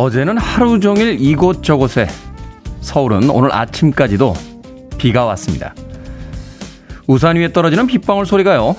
[0.00, 2.06] 어제는 하루 종일 이곳저곳에
[2.80, 4.32] 서울은 오늘 아침까지도
[4.96, 5.74] 비가 왔습니다.
[7.06, 8.76] 우산 위에 떨어지는 빗방울 소리가요.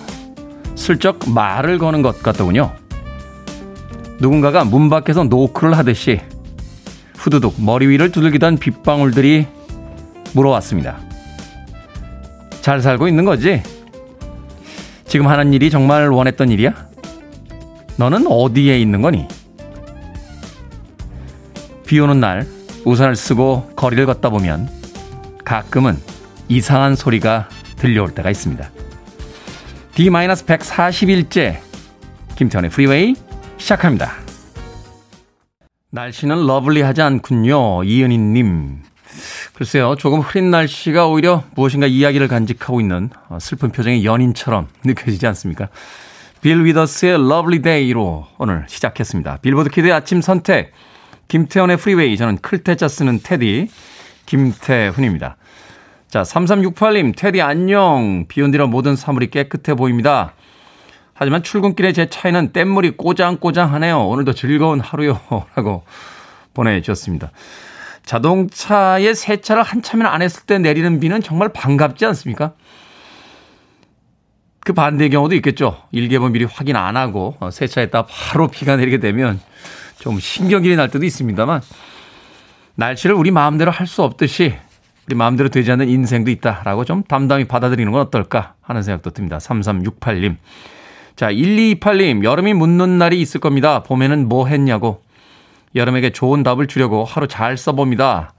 [0.73, 2.71] 슬쩍 말을 거는 것 같더군요.
[4.19, 6.21] 누군가가 문 밖에서 노크를 하듯이
[7.17, 9.45] 후두둑 머리 위를 두들기던 빗방울들이
[10.33, 10.97] 물어왔습니다.
[12.61, 13.61] 잘 살고 있는 거지?
[15.05, 16.73] 지금 하는 일이 정말 원했던 일이야?
[17.97, 19.27] 너는 어디에 있는 거니?
[21.91, 22.47] 비 오는 날
[22.85, 24.69] 우산을 쓰고 거리를 걷다 보면
[25.43, 25.97] 가끔은
[26.47, 28.71] 이상한 소리가 들려올 때가 있습니다.
[29.95, 31.59] D-141째
[32.37, 33.15] 김태훈의 프리웨이
[33.57, 34.13] 시작합니다.
[35.89, 37.83] 날씨는 lovely하지 않군요.
[37.83, 38.83] 이은희님.
[39.51, 45.67] 글쎄요, 조금 흐린 날씨가 오히려 무엇인가 이야기를 간직하고 있는 어, 슬픈 표정의 연인처럼 느껴지지 않습니까?
[46.39, 49.39] 빌 위더스의 Lovely Day로 오늘 시작했습니다.
[49.41, 50.71] 빌보드 kid의 아침 선택.
[51.31, 52.17] 김태훈의 프리웨이.
[52.17, 53.69] 저는 클 태자 쓰는 테디.
[54.25, 55.37] 김태훈입니다.
[56.09, 58.25] 자, 3368님, 테디 안녕.
[58.27, 60.33] 비온 뒤라 모든 사물이 깨끗해 보입니다.
[61.13, 64.09] 하지만 출근길에 제 차에는 땟물이 꼬장꼬장하네요.
[64.09, 65.21] 오늘도 즐거운 하루요.
[65.55, 65.85] 라고
[66.53, 67.31] 보내주셨습니다.
[68.05, 72.55] 자동차에 세차를 한참이나 안 했을 때 내리는 비는 정말 반갑지 않습니까?
[74.59, 75.81] 그 반대의 경우도 있겠죠.
[75.91, 79.39] 일개번 미리 확인 안 하고 어, 세차했다 바로 비가 내리게 되면
[80.01, 81.61] 좀 신경질이 날 때도 있습니다만
[82.75, 84.55] 날씨를 우리 마음대로 할 수 없듯이
[85.07, 89.37] 우리 마음대로 되지 않는 인생도 있다라고 좀 담담히 받아들이는 건 어떨까 하는 생각도 듭니다.
[89.37, 90.37] 3368님.
[91.15, 92.23] 자, 1228님.
[92.23, 93.83] 여름이 묻는 날이 있을 겁니다.
[93.83, 95.03] 봄에는 뭐 했냐고.
[95.75, 98.33] 여름에게 좋은 답을 주려고 하루 잘 써봅니다.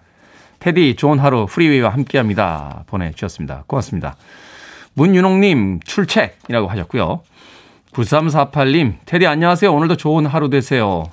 [0.61, 2.85] 테디, 좋은 하루 프리웨이와 함께 합니다.
[2.87, 3.65] 보내주셨습니다.
[3.67, 4.17] 고맙습니다.
[4.95, 7.23] 문윤홍님, 출첵이라고 하셨고요.
[7.93, 9.73] 9348님, 테디 안녕하세요.
[9.73, 11.05] 오늘도 좋은 하루 되세요.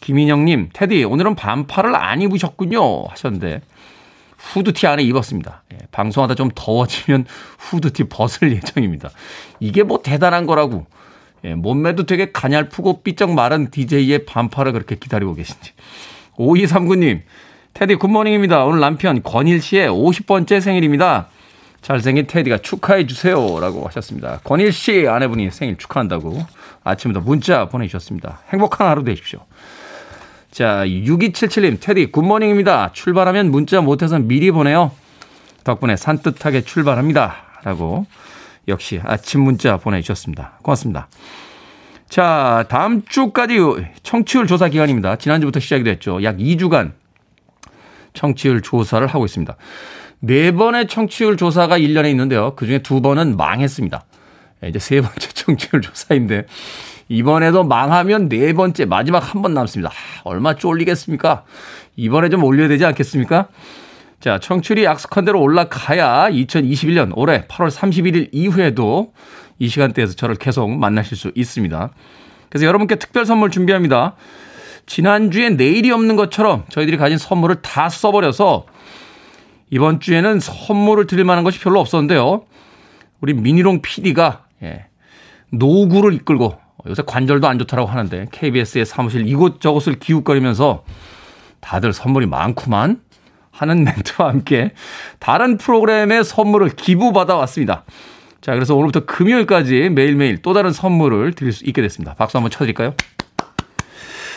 [0.00, 3.06] 김인영님, 테디, 오늘은 반팔을 안 입으셨군요.
[3.08, 3.60] 하셨는데,
[4.36, 5.62] 후드티 안에 입었습니다.
[5.72, 7.26] 예, 방송하다 좀 더워지면
[7.58, 9.10] 후드티 벗을 예정입니다.
[9.60, 10.86] 이게 뭐 대단한 거라고.
[11.44, 15.72] 예, 몸매도 되게 가냘프고 삐쩍 마른 DJ의 반팔을 그렇게 기다리고 계신지.
[16.36, 17.22] 5239님,
[17.74, 18.64] 테디 good morning입니다.
[18.64, 21.28] 오늘 남편 권일 씨의 50번째 생일입니다.
[21.82, 23.60] 잘생긴 테디가 축하해 주세요.
[23.60, 24.40] 라고 하셨습니다.
[24.42, 26.44] 권일 씨 아내분이 생일 축하한다고
[26.82, 28.40] 아침부터 문자 보내주셨습니다.
[28.50, 29.40] 행복한 하루 되십시오.
[30.56, 32.92] 자, 6277님, 테디, good morning입니다.
[32.94, 34.90] 출발하면 문자 못해서 미리 보내요.
[35.64, 37.60] 덕분에 산뜻하게 출발합니다.
[37.62, 38.06] 라고
[38.66, 40.52] 역시 아침 문자 보내주셨습니다.
[40.62, 41.08] 고맙습니다.
[42.08, 43.58] 자, 다음 주까지
[44.02, 45.16] 청취율 조사 기간입니다.
[45.16, 46.22] 지난주부터 시작이 됐죠.
[46.22, 46.92] 약 2주간
[48.14, 49.54] 청취율 조사를 하고 있습니다.
[50.20, 52.54] 네 번의 청취율 조사가 1년에 있는데요.
[52.56, 54.06] 그 중에 두 번은 망했습니다.
[54.64, 56.46] 이제 세 번째 청취율 조사인데
[57.08, 59.90] 이번에도 망하면 네 번째 마지막 한 번 남습니다.
[59.90, 61.44] 아, 얼마 쫄리겠습니까?
[61.96, 63.48] 이번에 좀 올려야 되지 않겠습니까?
[64.20, 69.12] 자, 청취율이 약속한 대로 올라가야 2021년 올해 8월 31일 이후에도
[69.58, 71.90] 이 시간대에서 저를 계속 만나실 수 있습니다.
[72.48, 74.14] 그래서 여러분께 특별 선물 준비합니다.
[74.86, 78.66] 지난주에 내일이 없는 것처럼 저희들이 가진 선물을 다 써버려서
[79.70, 82.44] 이번 주에는 선물을 드릴 만한 것이 별로 없었는데요.
[83.20, 84.86] 우리 미니롱 PD가 예,
[85.50, 86.56] 노구를 이끌고
[86.88, 90.84] 요새 관절도 안 좋다라고 하는데 KBS의 사무실 이곳저곳을 기웃거리면서
[91.60, 93.00] 다들 선물이 많구만
[93.50, 94.72] 하는 멘트와 함께
[95.18, 97.84] 다른 프로그램의 선물을 기부받아 왔습니다.
[98.40, 102.14] 자, 그래서 오늘부터 금요일까지 매일매일 또 다른 선물을 드릴 수 있게 됐습니다.
[102.14, 102.94] 박수 한번 쳐드릴까요?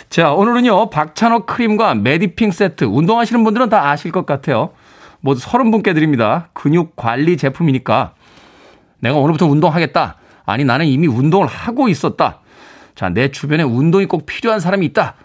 [0.09, 2.85] 자, 오늘은요, 박찬호 크림과 메디핑 세트.
[2.85, 4.71] 운동하시는 분들은 다 아실 것 같아요.
[5.19, 6.50] 모두 30분께 드립니다.
[6.53, 8.13] 근육 관리 제품이니까
[9.00, 10.15] 내가 오늘부터 운동하겠다.
[10.45, 12.38] 아니, 나는 이미 운동을 하고 있었다.
[13.00, 15.16] 자, 내 주변에 운동이 꼭 필요한 사람이 있다.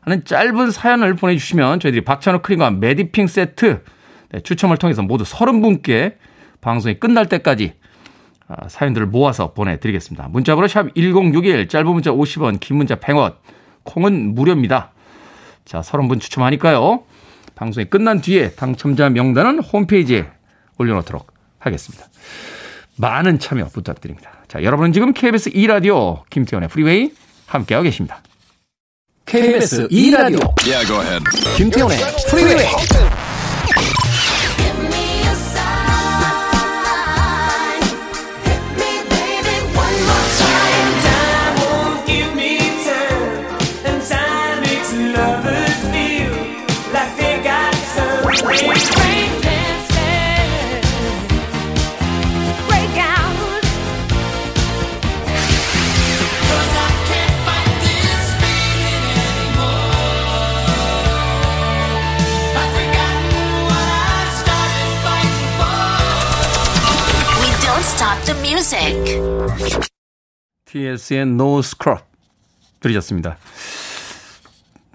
[0.00, 3.84] 하는 짧은 사연을 보내주시면 저희들이 박찬호 크림과 메디핑 세트
[4.30, 6.14] 네, 추첨을 통해서 모두 30분께
[6.62, 7.74] 방송이 끝날 때까지
[8.48, 10.28] 아, 사연들을 모아서 보내드리겠습니다.
[10.28, 13.34] 문자번호 샵 1061, 짧은 문자 50원, 긴 문자 100원,
[13.82, 14.92] 콩은 무료입니다.
[15.66, 17.04] 자, 30분 추첨하니까요.
[17.54, 20.26] 방송이 끝난 뒤에 당첨자 명단은 홈페이지에
[20.78, 22.06] 올려놓도록 하겠습니다.
[23.00, 24.30] 많은 참여 부탁드립니다.
[24.46, 27.12] 자, 여러분은 지금 KBS 2라디오 김태훈의 프리웨이
[27.46, 28.22] 함께하고 계십니다.
[29.24, 30.86] KBS 2라디오 yeah,
[31.56, 31.98] 김태훈의
[32.28, 32.66] 프리웨이
[48.50, 48.69] Yeah.
[68.60, 69.18] Music.
[70.66, 72.02] TS의 No Scrub
[72.80, 73.38] 들으셨습니다.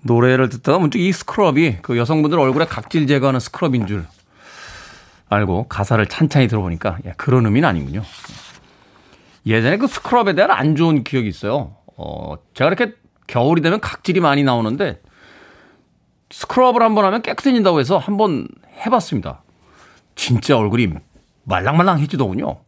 [0.03, 4.06] 노래를 듣다가 문득 이 scrub이 그 여성분들 얼굴에 각질 제거하는 scrub인 줄
[5.29, 8.03] 알고 가사를 찬찬히 들어보니까 야, 그런 의미는 아니군요.
[9.47, 11.75] 예전에 그 scrub에 대한 안 좋은 기억이 있어요.
[11.97, 12.94] 어, 제가 이렇게
[13.25, 15.01] 겨울이 되면 각질이 많이 나오는데
[16.29, 18.47] scrub을 한번 하면 깨끗해진다고 해서 한번
[18.85, 19.41] 해봤습니다.
[20.13, 20.89] 진짜 얼굴이
[21.45, 22.64] 말랑말랑해지더군요.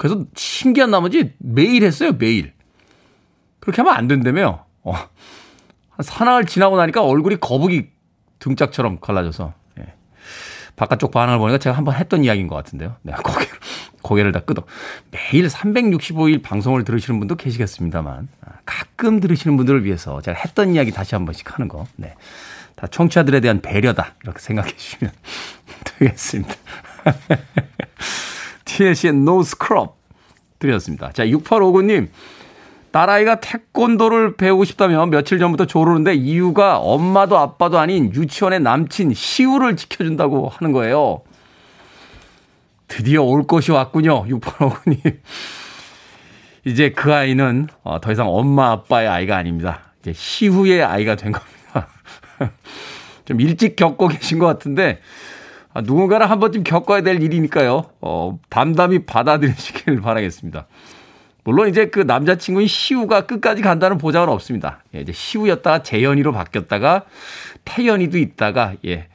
[0.00, 2.54] 그래서 신기한 나머지 매일 했어요, 매일.
[3.58, 4.64] 그렇게 하면 안 된다며.
[4.82, 7.90] 어, 한 사나흘 지나고 나니까 얼굴이 거북이
[8.38, 9.52] 등짝처럼 갈라져서.
[9.78, 9.92] 예.
[10.74, 12.96] 바깥쪽 반응을 보니까 제가 한번 했던 이야기인 것 같은데요.
[13.02, 13.52] 네, 고개를,
[14.00, 14.68] 고개를 다 끄덕.
[15.10, 21.14] 매일 365일 방송을 들으시는 분도 계시겠습니다만, 아, 가끔 들으시는 분들을 위해서 제가 했던 이야기 다시
[21.14, 21.86] 한 번씩 하는 거.
[21.96, 22.14] 네.
[22.74, 24.14] 다 청취자들에 대한 배려다.
[24.22, 25.12] 이렇게 생각해 주시면
[25.84, 26.54] 되겠습니다.
[28.70, 29.92] TLC의 No Scrub
[30.58, 31.10] 드렸습니다.
[31.12, 32.08] 자, 6859님.
[32.92, 40.48] 딸아이가 태권도를 배우고 싶다면 며칠 전부터 조르는데 이유가 엄마도 아빠도 아닌 유치원의 남친 시우를 지켜준다고
[40.48, 41.22] 하는 거예요.
[42.88, 44.24] 드디어 올 것이 왔군요.
[44.26, 45.18] 6859님.
[46.64, 49.92] 이제 그 아이는 어, 더 이상 엄마 아빠의 아이가 아닙니다.
[50.00, 51.88] 이제 시우의 아이가 된 겁니다.
[53.24, 55.00] 좀 일찍 겪고 계신 것 같은데
[55.72, 57.84] 아, 누군가를 한 번쯤 겪어야 될 일이니까요.
[58.00, 60.66] 어, 담담히 받아들이시길 바라겠습니다.
[61.44, 64.82] 물론 이제 그 남자친구인 시우가 끝까지 간다는 보장은 없습니다.
[64.94, 67.04] 예, 이제 시우였다가 재현이로 바뀌었다가
[67.64, 69.08] 태연이도 있다가 예,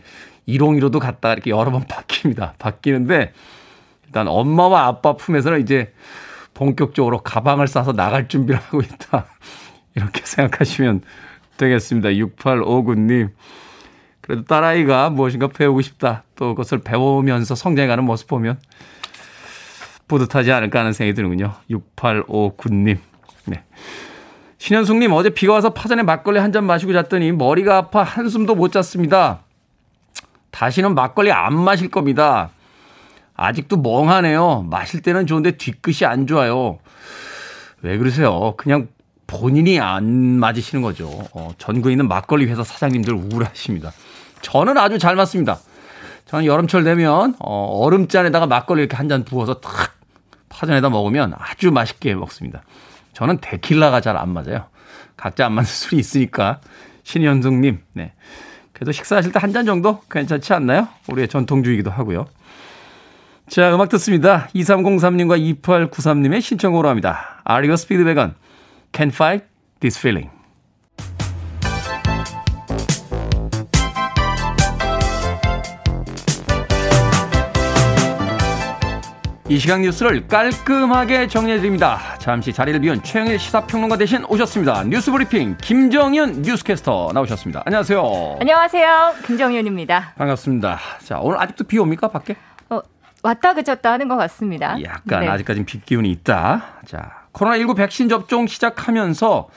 [0.46, 2.54] 이롱이로도 갔다가 이렇게 여러 번 바뀝니다.
[2.58, 3.34] 바뀌는데
[4.06, 5.94] 일단 엄마와 아빠 품에서는 이제
[6.54, 9.28] 본격적으로 가방을 싸서 나갈 준비를 하고 있다.
[9.96, 11.02] 이렇게 생각하시면
[11.58, 12.10] 되겠습니다.
[12.10, 13.30] 6859님.
[14.26, 16.24] 그래도 딸아이가 무엇인가 배우고 싶다.
[16.36, 18.58] 또 그것을 배우면서 성장해가는 모습 보면
[20.08, 21.54] 뿌듯하지 않을까 하는 생각이 드는군요.
[21.70, 22.98] 6859님.
[23.46, 23.64] 네.
[24.58, 29.42] 신현숙님, 어제 비가 와서 파전에 막걸리 한 잔 마시고 잤더니 머리가 아파 한숨도 못 잤습니다.
[30.50, 32.50] 다시는 막걸리 안 마실 겁니다.
[33.36, 34.66] 아직도 멍하네요.
[34.70, 36.80] 마실 때는 좋은데 뒤끝이 안 좋아요.
[37.84, 38.56] 왜 그러세요?
[38.58, 38.88] 그냥
[39.28, 40.06] 본인이 안
[40.40, 41.10] 맞으시는 거죠.
[41.34, 43.92] 어, 전국에 있는 막걸리 회사 사장님들 우울하십니다.
[44.46, 45.58] 저는 아주 잘 맞습니다.
[46.26, 49.96] 저는 여름철 되면 어, 얼음잔에다가 막걸리 이렇게 한 잔 부어서 탁
[50.50, 52.62] 파전에다 먹으면 아주 맛있게 먹습니다.
[53.14, 54.66] 저는 데킬라가 잘 안 맞아요.
[55.18, 56.60] 각자 안 맞는 술이 있으니까
[57.04, 58.14] 신현숙님, 네.
[58.74, 60.88] 그래도 식사하실 때 한 잔 정도 괜찮지 않나요?
[61.08, 62.28] 우리의 전통주의기도 하고요.
[63.48, 64.48] 자, 음악 듣습니다.
[64.56, 67.42] 2303님과 2893님의 신청으로 합니다.
[67.46, 68.34] 아리오 스피드백은
[68.92, 69.46] Can't Fight
[69.80, 70.35] This Feeling.
[79.48, 82.18] 이 시각 뉴스를 깔끔하게 정리해드립니다.
[82.18, 84.86] 잠시 자리를 비운 최영일 시사평론가 대신 오셨습니다.
[84.86, 87.62] 뉴스브리핑 김정윤 뉴스캐스터 나오셨습니다.
[87.64, 88.38] 안녕하세요.
[88.42, 89.14] 안녕하세요.
[89.28, 90.14] 김정윤입니다.
[90.18, 90.80] 반갑습니다.
[91.04, 92.36] 자, 오늘 아직도 비 옵니까, 밖에?
[92.72, 92.82] 어,
[93.22, 94.82] 왔다 그쳤다 하는 것 같습니다.
[94.82, 95.28] 약간 네.
[95.28, 96.80] 아직까지는 비 기운이 있다.
[96.88, 99.48] 자, 코로나19 백신 접종 시작하면서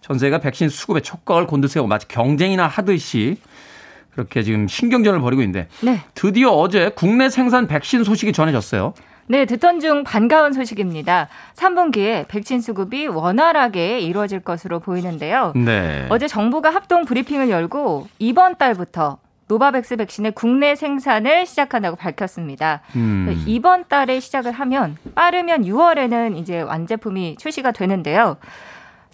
[0.00, 3.36] 전 세계가 백신 수급에 촉각을 곤두세우고 마치 경쟁이나 하듯이
[4.12, 6.00] 그렇게 지금 신경전을 벌이고 있는데 네.
[6.14, 8.94] 드디어 어제 국내 생산 백신 소식이 전해졌어요.
[9.28, 11.28] 네, 듣던 중 반가운 소식입니다.
[11.54, 15.52] 3분기에 백신 수급이 원활하게 이루어질 것으로 보이는데요.
[15.56, 16.06] 네.
[16.10, 19.18] 어제 정부가 합동 브리핑을 열고 이번 달부터
[19.48, 22.80] 노바백스 백신의 국내 생산을 시작한다고 밝혔습니다.
[22.96, 23.44] 음.
[23.46, 28.36] 이번 달에 시작을 하면 빠르면 6월에는 이제 완제품이 출시가 되는데요.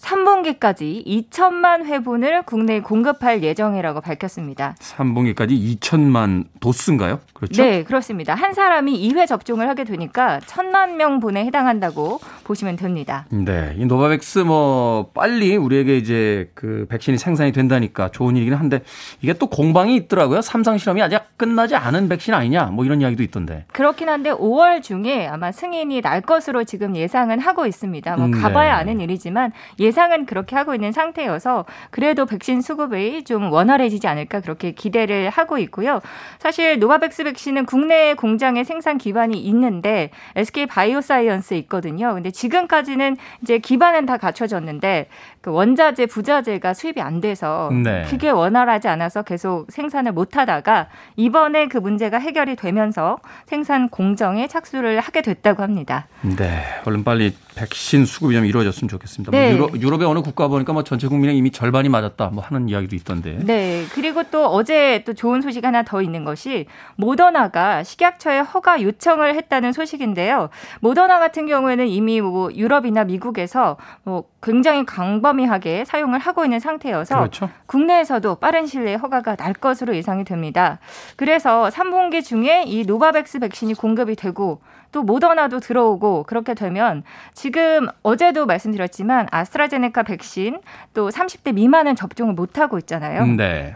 [0.03, 4.75] 3분기까지 2천만 회분을 국내에 공급할 예정이라고 밝혔습니다.
[4.79, 7.19] 3분기까지 2천만 dose인가요?
[7.33, 7.63] 그렇죠?
[7.63, 8.35] 네, 그렇습니다.
[8.35, 13.25] 한 사람이 2회 접종을 하게 되니까 1천만 명분에 해당한다고 보시면 됩니다.
[13.29, 18.81] 네, 이 노바백스 뭐 빨리 우리에게 이제 그 백신이 생산이 된다니까 좋은 일이긴 한데
[19.21, 20.41] 이게 또 공방이 있더라고요.
[20.41, 23.65] 삼상 실험이 아직 끝나지 않은 백신 아니냐 뭐 이런 이야기도 있던데.
[23.71, 28.17] 그렇긴 한데 5월 중에 아마 승인이 날 것으로 지금 예상은 하고 있습니다.
[28.17, 28.79] 뭐 음, 가봐야 네.
[28.81, 34.71] 아는 일이지만 예 예상은 그렇게 하고 있는 상태여서 그래도 백신 수급이 좀 원활해지지 않을까 그렇게
[34.71, 36.01] 기대를 하고 있고요.
[36.39, 42.15] 사실 노바백스 백신은 국내 공장의 생산 기반이 있는데 SK 바이오사이언스에 있거든요.
[42.15, 45.07] 근데 지금까지는 이제 기반은 다 갖춰졌는데
[45.43, 48.05] 그 원자재, 부자재가 수입이 안 돼서 네.
[48.09, 55.01] 그게 원활하지 않아서 계속 생산을 못 하다가 이번에 그 문제가 해결이 되면서 생산 공정에 착수를
[55.01, 56.07] 하게 됐다고 합니다.
[56.21, 56.63] 네.
[56.85, 59.31] 얼른 빨리 백신 수급이 좀 이루어졌으면 좋겠습니다.
[59.31, 59.53] 뭐 네.
[59.53, 62.95] 뭐 유럽, 의 어느 국가 보니까 뭐 전체 국민의 이미 절반이 맞았다 뭐 하는 이야기도
[62.95, 63.37] 있던데.
[63.43, 63.83] 네.
[63.91, 69.73] 그리고 또 어제 또 좋은 소식 하나 더 있는 것이 모더나가 식약처에 허가 요청을 했다는
[69.73, 70.47] 소식인데요.
[70.79, 77.49] 모더나 같은 경우에는 이미 뭐 유럽이나 미국에서 뭐 굉장히 광범위하게 사용을 하고 있는 상태여서 그렇죠.
[77.65, 80.79] 국내에서도 빠른 시일 내에 허가가 날 것으로 예상이 됩니다.
[81.15, 88.45] 그래서 3분기 중에 이 노바백스 백신이 공급이 되고 또 모더나도 들어오고 그렇게 되면 지금 어제도
[88.45, 90.59] 말씀드렸지만 아스트라제네카 백신
[90.93, 93.25] 또 30대 미만은 접종을 못 하고 있잖아요.
[93.25, 93.75] 네.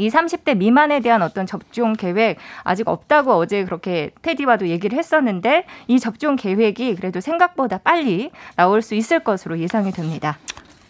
[0.00, 6.00] 이 30대 미만에 대한 어떤 접종 계획 아직 없다고 어제 그렇게 테디와도 얘기를 했었는데 이
[6.00, 10.38] 접종 계획이 그래도 생각보다 빨리 나올 수 있을 것으로 예상이 됩니다.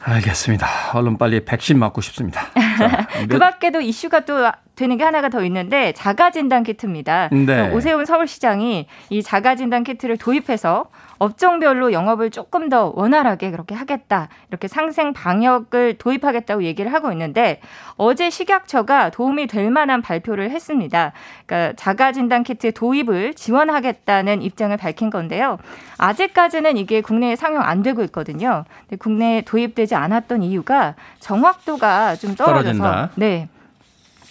[0.03, 0.67] 알겠습니다.
[0.95, 2.47] 얼른 빨리 백신 맞고 싶습니다.
[2.79, 7.29] 자, 그 밖에도 이슈가 또 되는 게 하나가 더 있는데 자가 진단 키트입니다.
[7.33, 7.71] 네.
[7.71, 10.87] 오세훈 서울시장이 이 자가 진단 키트를 도입해서
[11.19, 14.31] 업종별로 영업을 조금 더 원활하게 그렇게 하겠다.
[14.49, 17.61] 이렇게 상생 방역을 도입하겠다고 얘기를 하고 있는데
[17.97, 21.13] 어제 식약처가 도움이 될 만한 발표를 했습니다.
[21.45, 25.59] 그러니까 자가 진단 키트 도입을 지원하겠다는 입장을 밝힌 건데요.
[25.99, 28.65] 아직까지는 이게 국내에 상용 안 되고 있거든요.
[28.99, 33.11] 국내에 도입되지 않았던 이유가 정확도가 좀 떨어져서 떨어진다.
[33.17, 33.49] 네.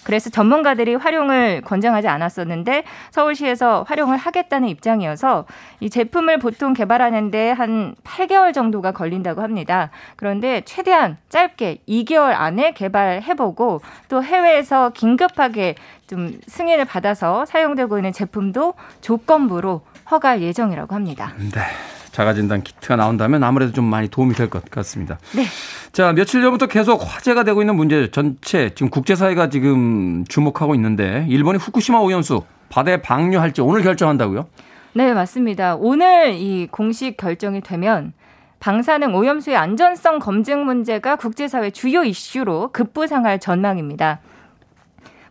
[0.03, 5.45] 그래서 전문가들이 활용을 권장하지 않았었는데 서울시에서 활용을 하겠다는 입장이어서
[5.79, 9.89] 이 제품을 보통 개발하는데 한 8개월 정도가 걸린다고 합니다.
[10.15, 15.75] 그런데 최대한 짧게 2개월 안에 개발해보고 또 해외에서 긴급하게
[16.07, 21.33] 좀 승인을 받아서 사용되고 있는 제품도 조건부로 허가할 예정이라고 합니다.
[21.37, 21.98] 네.
[22.23, 25.17] 자가진단 키트가 나온다면 아무래도 좀 많이 도움이 될 것 같습니다.
[25.35, 25.45] 네.
[25.93, 31.57] 자, 며칠 전부터 계속 화제가 되고 있는 문제 전체 지금 국제사회가 지금 주목하고 있는데 일본이
[31.59, 34.47] 후쿠시마 오염수 바다에 방류할지 오늘 결정한다고요?
[34.93, 35.75] 네, 맞습니다.
[35.75, 38.11] 오늘 이 공식 결정이 되면
[38.59, 44.19] 방사능 오염수의 안전성 검증 문제가 국제사회 주요 이슈로 급부상할 전망입니다.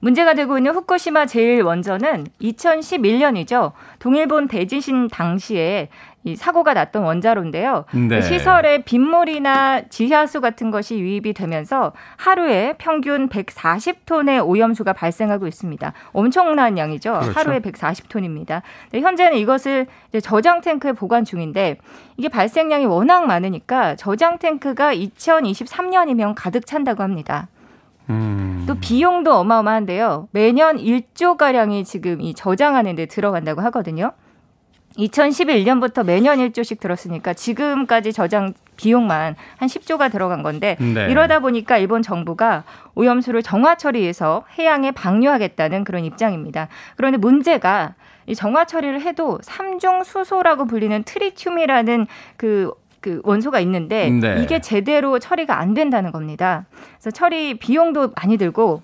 [0.00, 3.72] 문제가 되고 있는 후쿠시마 제1원전은 2011년이죠.
[3.98, 5.88] 동일본 대지신 당시에
[6.28, 7.84] 이 사고가 났던 원자로인데요.
[8.08, 8.20] 네.
[8.20, 15.92] 시설에 빗물이나 지하수 같은 것이 유입이 되면서 하루에 평균 140톤의 오염수가 발생하고 있습니다.
[16.12, 17.12] 엄청난 양이죠.
[17.12, 17.32] 그렇죠.
[17.38, 18.62] 하루에 140톤입니다.
[18.92, 19.86] 네, 현재는 이것을
[20.22, 21.78] 저장 탱크에 보관 중인데
[22.16, 27.48] 이게 발생량이 워낙 많으니까 저장 탱크가 2023년이면 가득 찬다고 합니다.
[28.10, 28.64] 음.
[28.66, 30.28] 또 비용도 어마어마한데요.
[30.30, 34.12] 매년 1조 가량이 지금 이 저장하는 데 들어간다고 하거든요.
[34.98, 41.08] 2011년부터 매년 1조씩 들었으니까 지금까지 저장 비용만 한 10조가 들어간 건데 네.
[41.10, 42.64] 이러다 보니까 일본 정부가
[42.94, 46.68] 오염수를 정화 처리해서 해양에 방류하겠다는 그런 입장입니다.
[46.96, 47.94] 그런데 문제가
[48.26, 54.42] 이 정화 처리를 해도 삼중 수소라고 불리는 트리튬이라는 그, 그 원소가 있는데 네.
[54.42, 56.66] 이게 제대로 처리가 안 된다는 겁니다.
[56.98, 58.82] 그래서 처리 비용도 많이 들고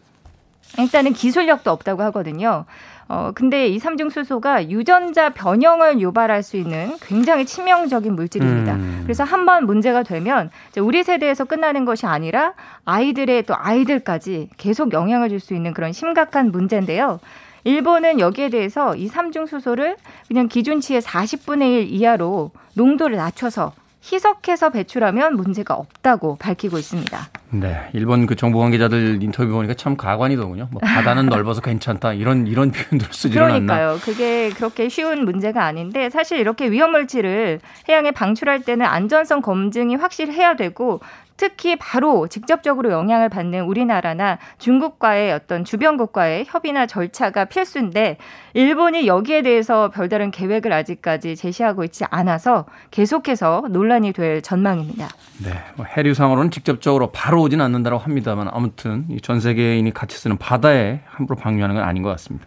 [0.79, 2.65] 일단은 기술력도 없다고 하거든요.
[3.09, 8.75] 어, 근데 이 삼중수소가 유전자 변형을 유발할 수 있는 굉장히 치명적인 물질입니다.
[8.75, 9.01] 음.
[9.05, 12.55] 그래서 한 번 문제가 되면 우리 세대에서 끝나는 것이 아니라
[12.87, 17.21] 아이들의 또 아이들까지 계속 영향을 줄 수 있는 그런 심각한 문제인데요.
[17.65, 19.97] 일본은 여기에 대해서 이 삼중수소를
[20.29, 23.73] 그냥 기준치의 40분의 1 이하로 농도를 낮춰서
[24.13, 27.19] 희석해서 배출하면 문제가 없다고 밝히고 있습니다.
[27.51, 30.69] 네, 일본 그 정부 관계자들 인터뷰 보니까 참 가관이더군요.
[30.71, 33.49] 뭐 바다는 넓어서 괜찮다 이런 이런 표현들을 쓰지 않나.
[33.49, 33.99] 그러니까요.
[34.03, 40.57] 그게 그렇게 쉬운 문제가 아닌데 사실 이렇게 위험 물질을 해양에 방출할 때는 안전성 검증이 확실해야
[40.57, 41.01] 되고
[41.37, 48.19] 특히 바로 직접적으로 영향을 받는 우리나라나 중국과의 어떤 주변국과의 협의나 절차가 필수인데
[48.55, 55.09] 일본이 여기에 대해서 별다른 계획을 아직까지 제시하고 있지 않아서 계속해서 논란이 될 전망입니다.
[55.45, 61.37] 네, 뭐 해류상으로는 직접적으로 바로 오진 않는다고 합니다만 아무튼 전 세계인이 같이 쓰는 바다에 함부로
[61.39, 62.47] 방류하는 건 아닌 것 같습니다.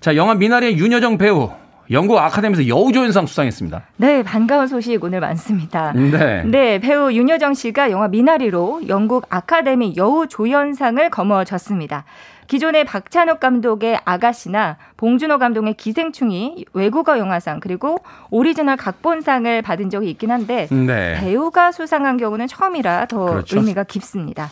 [0.00, 1.50] 자, 영화 미나리의 윤여정 배우
[1.92, 3.82] 영국 아카데미에서 여우조연상 수상했습니다.
[3.96, 5.92] 네, 반가운 소식 오늘 많습니다.
[5.92, 6.42] 네.
[6.44, 12.04] 네, 배우 윤여정 씨가 영화 미나리로 영국 아카데미 여우조연상을 거머쥐었습니다.
[12.48, 17.98] 기존의 박찬욱 감독의 아가씨나 봉준호 감독의 기생충이 외국어 영화상 그리고
[18.30, 21.14] 오리지널 각본상을 받은 적이 있긴 한데 네.
[21.20, 23.58] 배우가 수상한 경우는 처음이라 더 그렇죠.
[23.58, 24.50] 의미가 깊습니다.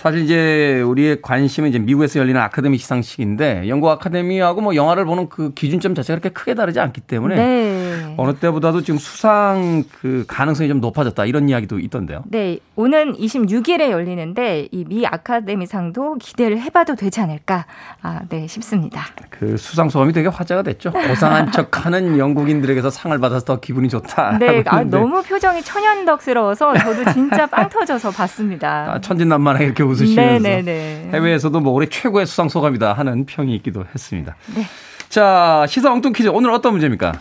[0.00, 5.52] 사실 이제 우리의 관심은 이제 미국에서 열리는 아카데미 시상식인데 영국 아카데미하고 뭐 영화를 보는 그
[5.52, 7.89] 기준점 자체가 그렇게 크게 다르지 않기 때문에 네.
[8.16, 12.22] 어느 때보다도 지금 수상 그 가능성이 좀 높아졌다 이런 이야기도 있던데요.
[12.26, 17.66] 네, 오는 26일에 열리는데 이 미 아카데미상도 기대를 해봐도 되지 않을까
[18.02, 19.02] 아, 네 싶습니다.
[19.30, 20.90] 그 수상 소감이 되게 화제가 됐죠.
[20.92, 24.38] 고상한 척하는 영국인들에게서 상을 받아서 더 기분이 좋다.
[24.38, 28.92] 네, 아, 너무 표정이 천연덕스러워서 저도 진짜 빵 터져서 봤습니다.
[28.94, 31.10] 아, 천진난만하게 이렇게 웃으시면서 네네네.
[31.12, 34.34] 해외에서도 뭐 올해 최고의 수상 소감이다 하는 평이 있기도 했습니다.
[34.54, 34.64] 네.
[35.08, 37.12] 자, 시사 엉뚱 퀴즈 오늘 어떤 문제입니까?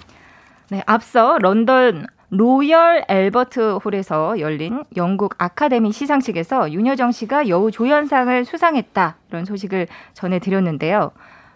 [0.71, 9.15] 네, 앞서 런던 로열 엘버트 홀에서 열린 영국 아카데미 시상식에서 윤여정 씨가 여우 조연상을 수상했다.
[9.29, 11.11] 이런 소식을 전해드렸는데요.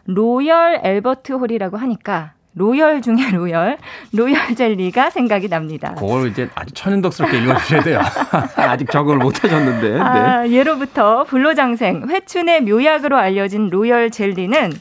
[0.05, 3.77] 로열 엘버트 홀이라고 하니까 로열 중에 로열,
[4.13, 5.95] 로열 젤리가 생각이 납니다.
[5.95, 7.99] 그걸 이제 아주 천연덕스럽게 읽어주셔야 돼요.
[8.55, 9.99] 아직 적응을 못 하셨는데.
[9.99, 10.51] 아, 네.
[10.51, 14.71] 예로부터 불로장생, 회춘의 묘약으로 알려진 로열 젤리는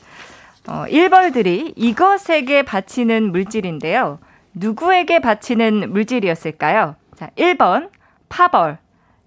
[0.68, 4.18] 어, 일벌들이 이것에게 바치는 물질인데요.
[4.54, 6.96] 누구에게 바치는 물질이었을까요?
[7.16, 7.90] 자, 1번
[8.28, 8.78] 파벌,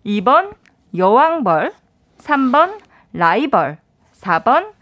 [0.06, 0.54] 2번
[0.96, 1.74] 여왕벌,
[2.20, 2.80] 3번
[3.14, 3.78] 라이벌,
[4.22, 4.76] 4번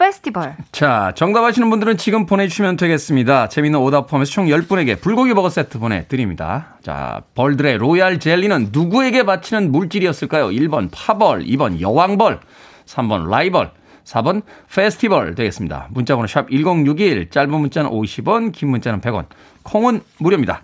[0.00, 0.56] 페스티벌.
[0.72, 3.48] 자, 정답 아시는 분들은 지금 보내주시면 되겠습니다.
[3.50, 6.76] 재미있는 오답 포함해서 총 10분에게 불고기 버거 세트 보내드립니다.
[6.82, 10.46] 자, 벌들의 로얄 젤리는 누구에게 바치는 물질이었을까요?
[10.46, 12.40] 1번 파벌, 2번 여왕벌,
[12.86, 13.72] 3번 라이벌,
[14.04, 14.42] 4번
[14.72, 15.88] 페스티벌 되겠습니다.
[15.90, 19.26] 문자번호 샵 1061, 짧은 문자는 50원, 긴 문자는 100원,
[19.62, 20.62] 콩은 무료입니다.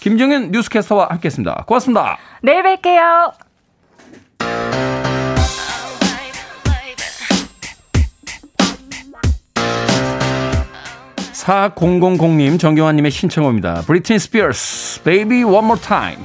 [0.00, 1.64] 김정현 뉴스캐스터와 함께했습니다.
[1.66, 2.18] 고맙습니다.
[2.42, 3.32] 내일 뵐게요.
[11.42, 13.82] 4000님 정경환님의 신청곡입니다.
[13.86, 16.24] 브리트니 스피어스, Baby One More Time.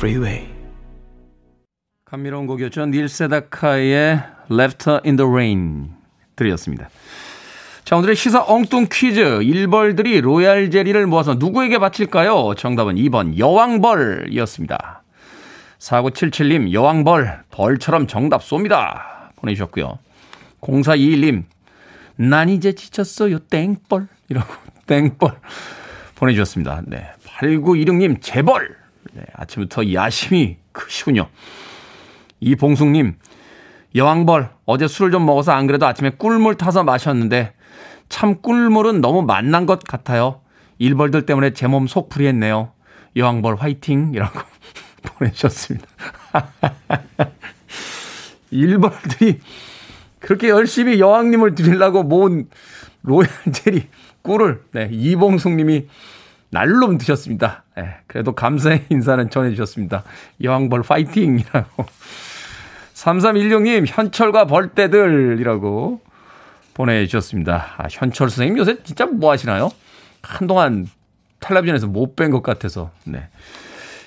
[0.00, 0.48] Freeway.
[2.06, 2.86] 감미로운 곡이었죠.
[2.86, 5.90] 닐 세다카의 Left in the Rain
[6.36, 6.88] 들이었습니다.
[7.84, 9.42] 자, 오늘의 시사 엉뚱 퀴즈.
[9.42, 12.54] 일벌들이 로얄 제리를 모아서 누구에게 바칠까요?
[12.56, 15.02] 정답은 2번 여왕벌이었습니다.
[15.78, 19.28] 4977님, 여왕벌, 벌처럼 정답 쏩니다.
[19.36, 19.98] 보내주셨고요.
[20.62, 21.44] 0421님,
[22.16, 23.38] 난 이제 지쳤어요.
[23.40, 24.08] 땡벌.
[24.30, 24.54] 이라고,
[24.86, 25.32] 땡벌.
[26.14, 26.84] 보내주셨습니다.
[26.86, 27.04] 네.
[27.26, 28.79] 8916님, 재벌.
[29.12, 31.28] 네, 아침부터 야심이 크시군요.
[32.40, 33.16] 이봉숙님,
[33.94, 37.52] 여왕벌, 어제 술을 좀 먹어서 안 그래도 아침에 꿀물 타서 마셨는데
[38.08, 40.40] 참 꿀물은 너무 만난 것 같아요.
[40.78, 42.72] 일벌들 때문에 제 몸 속풀이 했네요.
[43.16, 44.12] 여왕벌 화이팅!
[44.14, 44.40] 이라고
[45.02, 45.86] 보내주셨습니다.
[48.50, 49.40] 일벌들이
[50.18, 52.48] 그렇게 열심히 여왕님을 드리려고 모은
[53.02, 53.88] 로얄 제리
[54.22, 55.86] 꿀을 네, 이봉숙 님이
[56.50, 57.64] 날로 드셨습니다.
[57.76, 60.02] 네, 그래도 감사의 인사는 전해주셨습니다.
[60.42, 61.86] 여왕벌 파이팅이라고.
[62.94, 66.00] 3316님, 현철과 벌떼들이라고
[66.74, 67.74] 보내주셨습니다.
[67.78, 69.70] 아, 현철 선생님 요새 진짜 뭐 하시나요?
[70.22, 70.86] 한동안
[71.40, 72.90] 텔레비전에서 못 뵌 것 같아서.
[73.04, 73.28] 네.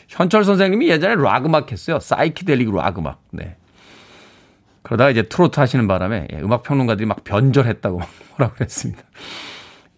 [0.10, 2.00] 현철 선생님이 예전에 락 음악 했어요.
[2.00, 3.22] 사이키델릭 락 음악.
[3.32, 3.56] 네.
[4.84, 8.02] 그러다가 이제 트로트 하시는 바람에 예, 음악 평론가들이 막 변절했다고
[8.38, 9.02] 뭐라고 그랬습니다.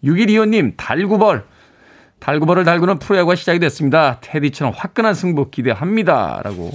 [0.04, 1.44] 6125님, 달구벌.
[2.20, 4.18] 달구벌을 달구는 프로야구가 시작이 됐습니다.
[4.20, 6.40] 테디처럼 화끈한 승부 기대합니다.
[6.42, 6.70] 라고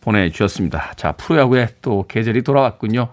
[0.00, 0.92] 보내주셨습니다.
[0.96, 3.08] 자, 프로야구에 또 계절이 돌아왔군요.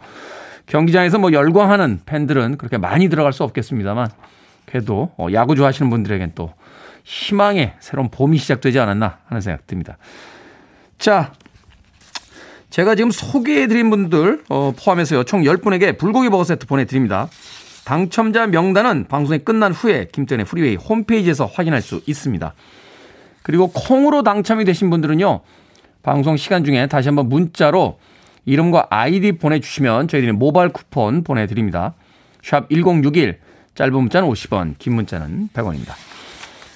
[0.65, 4.09] 경기장에서 뭐 열광하는 팬들은 그렇게 많이 들어갈 수 없겠습니다만
[4.65, 6.53] 그래도 어, 야구 좋아하시는 분들에겐 또
[7.03, 9.97] 희망의 새로운 봄이 시작되지 않았나 하는 생각 듭니다.
[10.97, 11.33] 자,
[12.69, 15.25] 제가 지금 소개해드린 분들 어, 포함해서요.
[15.25, 17.27] 총 10분에게 불고기 버거 세트 보내드립니다.
[17.85, 22.53] 당첨자 명단은 방송이 끝난 후에 김태훈의 프리웨이 홈페이지에서 확인할 수 있습니다.
[23.41, 25.41] 그리고 콩으로 당첨이 되신 분들은요.
[26.03, 27.99] 방송 시간 중에 다시 한번 문자로
[28.45, 31.93] 이름과 아이디 보내주시면 저희들이 모바일 쿠폰 보내드립니다.
[32.43, 33.39] 샵 1061,
[33.75, 35.93] 짧은 문자는 50원, 긴 문자는 100원입니다.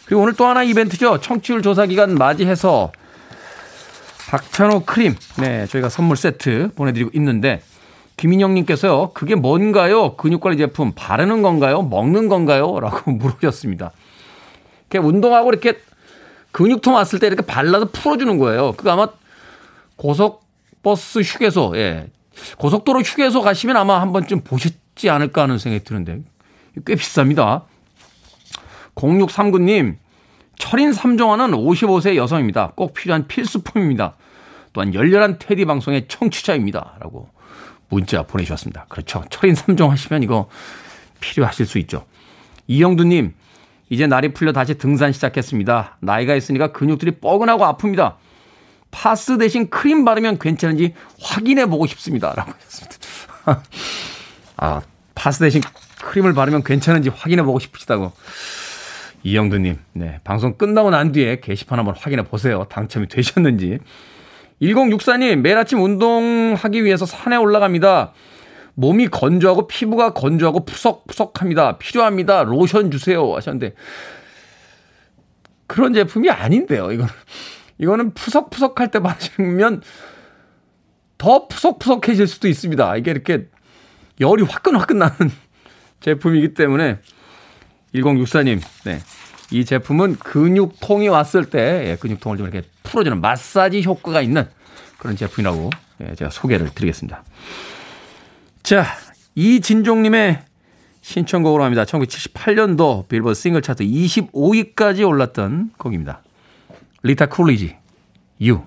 [0.05, 1.19] 그리고 오늘 또 하나 이벤트죠.
[1.19, 2.91] 청취율 조사 기간 맞이해서
[4.29, 7.61] 박찬호 크림, 네, 저희가 선물 세트 보내드리고 있는데,
[8.17, 10.15] 김인영님께서요, 그게 뭔가요?
[10.15, 11.81] 근육관리 제품 바르는 건가요?
[11.81, 12.79] 먹는 건가요?
[12.79, 13.91] 라고 물으셨습니다.
[14.89, 15.79] 이렇게 운동하고 이렇게
[16.51, 18.73] 근육통 왔을 때 이렇게 발라서 풀어주는 거예요.
[18.73, 19.09] 그거 아마
[19.97, 20.45] 고속
[20.81, 22.07] 버스 휴게소, 예.
[22.57, 26.21] 고속도로 휴게소 가시면 아마 한 번쯤 보셨지 않을까 하는 생각이 드는데
[26.85, 27.63] 꽤 비쌉니다.
[28.95, 29.97] 0639님,
[30.57, 32.71] 철인 3종화는 55세 여성입니다.
[32.75, 34.15] 꼭 필요한 필수품입니다.
[34.71, 36.97] 또한 열렬한 테디 방송의 청취자입니다.
[36.99, 37.29] 라고
[37.89, 38.85] 문자 보내주셨습니다.
[38.89, 39.23] 그렇죠.
[39.29, 40.49] 철인 3종 하시면 이거
[41.19, 42.05] 필요하실 수 있죠.
[42.67, 43.33] 이영두님,
[43.89, 45.97] 이제 날이 풀려 다시 등산 시작했습니다.
[45.99, 48.15] 나이가 있으니까 근육들이 뻐근하고 아픕니다.
[48.91, 52.33] 파스 대신 크림 바르면 괜찮은지 확인해 보고 싶습니다.
[52.33, 52.97] 라고 하셨습니다.
[54.57, 54.81] 아,
[55.13, 55.61] 파스 대신
[56.01, 58.13] 크림을 바르면 괜찮은지 확인해 보고 싶으시다고.
[59.23, 60.19] 이영두님, 네.
[60.23, 62.65] 방송 끝나고 난 뒤에 게시판 한번 확인해 보세요.
[62.69, 63.79] 당첨이 되셨는지.
[64.61, 68.13] 1064님, 매일 아침 운동하기 위해서 산에 올라갑니다.
[68.75, 71.77] 몸이 건조하고 피부가 건조하고 푸석푸석합니다.
[71.77, 72.43] 필요합니다.
[72.43, 73.35] 로션 주세요.
[73.35, 73.73] 하셨는데.
[75.67, 76.91] 그런 제품이 아닌데요.
[76.91, 77.13] 이거는,
[77.79, 79.81] 이거는 푸석푸석할 때 바르시면
[81.17, 82.97] 더 푸석푸석해질 수도 있습니다.
[82.97, 83.47] 이게 이렇게
[84.19, 85.15] 열이 화끈화끈 나는
[86.01, 86.99] 제품이기 때문에
[87.93, 88.99] 1064님, 네.
[89.51, 94.47] 이 제품은 근육통이 왔을 때 예, 근육통을 좀 이렇게 풀어주는 마사지 효과가 있는
[94.97, 95.69] 그런 제품이라고
[96.01, 97.23] 예, 제가 소개를 드리겠습니다.
[98.63, 98.85] 자,
[99.35, 100.41] 이진종님의
[101.01, 101.83] 신청곡으로 합니다.
[101.83, 106.23] 1978년도 빌보드 싱글 차트 25위까지 올랐던 곡입니다.
[107.03, 107.75] 리타 쿨리지,
[108.41, 108.63] You.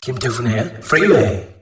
[0.00, 1.55] 김태훈의 프리웨이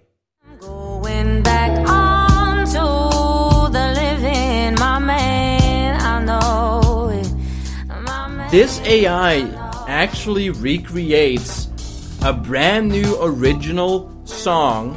[8.54, 9.40] This AI
[9.88, 11.66] actually recreates
[12.22, 14.94] a brand new original song.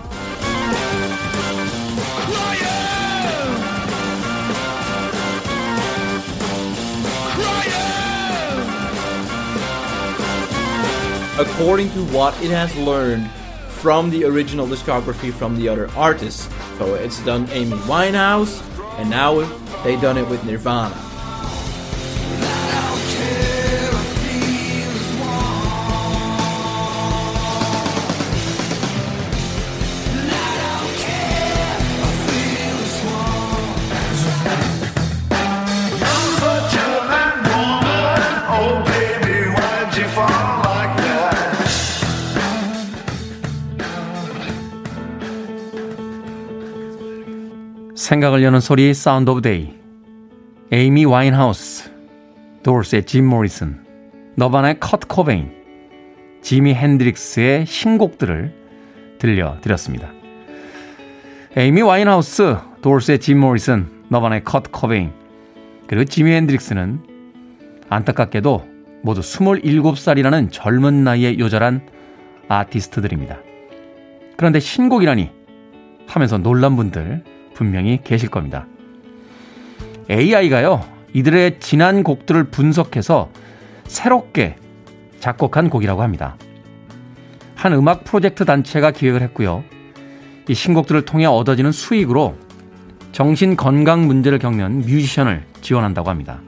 [11.39, 13.27] According to what it has learned
[13.69, 16.47] from the original discography from the other artists.
[16.77, 18.61] So it's done Amy Winehouse,
[18.99, 19.41] and now
[19.83, 21.06] they've done it with Nirvana.
[48.07, 49.73] 생각을 여는 소리 Sound of Day
[50.71, 51.91] 에이미 와인하우스
[52.63, 53.83] 도어스의 짐 모리슨
[54.35, 55.51] 너바나의 커트 코베인
[56.41, 58.53] 지미 핸드릭스의 신곡들을
[59.19, 60.09] 들려드렸습니다.
[61.57, 65.11] 에이미 와인하우스 도어스의 짐 모리슨 너바나의 커트 코베인
[65.87, 67.01] 그리고 지미 핸드릭스는
[67.89, 68.67] 안타깝게도
[69.03, 71.85] 모두 27살이라는 젊은 나이에 요절한
[72.47, 73.39] 아티스트들입니다.
[74.37, 75.29] 그런데 신곡이라니
[76.07, 78.67] 하면서 놀란 분들 분명히 계실 겁니다.
[80.11, 83.31] AI가요, 이들의 지난 곡들을 분석해서
[83.85, 84.55] 새롭게
[85.19, 86.37] 작곡한 곡이라고 합니다.
[87.55, 89.63] 한 음악 프로젝트 단체가 기획을 했고요.
[90.47, 92.35] 이 신곡들을 통해 얻어지는 수익으로
[93.11, 96.39] 정신 건강 문제를 겪는 뮤지션을 지원한다고 합니다.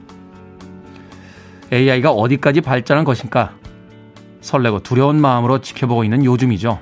[1.72, 3.54] AI가 어디까지 발전한 것인가
[4.42, 6.78] 설레고 두려운 마음으로 지켜보고 있는 요즘이죠.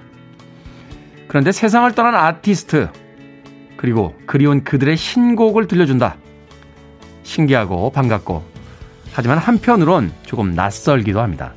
[1.28, 2.90] 그런데 세상을 떠난 아티스트,
[3.78, 6.16] 그리고 그리운 그들의 신곡을 들려준다.
[7.22, 8.42] 신기하고 반갑고
[9.12, 11.54] 하지만 한편으론 조금 낯설기도 합니다.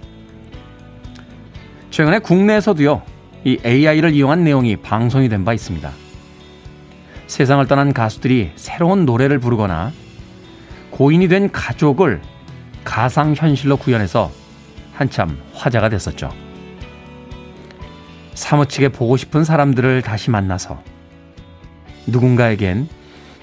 [1.90, 3.02] 최근에 국내에서도요,
[3.44, 5.92] 이 AI를 이용한 내용이 방송이 된 바 있습니다.
[7.26, 9.92] 세상을 떠난 가수들이 새로운 노래를 부르거나
[10.92, 12.22] 고인이 된 가족을
[12.84, 14.32] 가상현실로 구현해서
[14.94, 16.30] 한참 화제가 됐었죠.
[18.36, 20.84] 사무치게 보고 싶은 사람들을 다시 만나서
[22.08, 22.88] 누군가에겐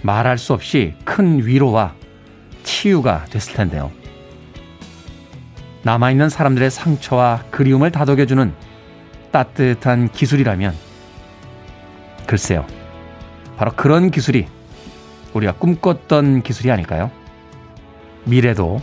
[0.03, 1.95] 말할 수 없이 큰 위로와
[2.63, 3.91] 치유가 됐을 텐데요.
[5.83, 8.53] 남아있는 사람들의 상처와 그리움을 다독여주는
[9.31, 10.75] 따뜻한 기술이라면,
[12.27, 12.67] 글쎄요.
[13.57, 14.47] 바로 그런 기술이
[15.33, 17.11] 우리가 꿈꿨던 기술이 아닐까요?
[18.25, 18.81] 미래도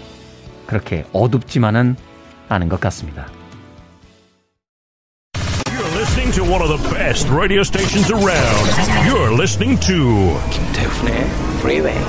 [0.65, 1.95] 그렇게 어둡지만은
[2.49, 3.27] 않은 것 같습니다.
[5.95, 9.14] listening to one of the best radio stations around.
[9.45, 11.21] Listening to 김태훈의
[11.60, 12.03] Freeway.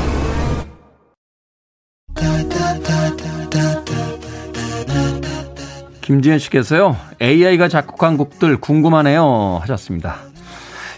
[6.01, 6.96] 김지현 씨께서요.
[7.20, 10.16] AI가 작곡한 곡들 궁금하네요 하셨습니다.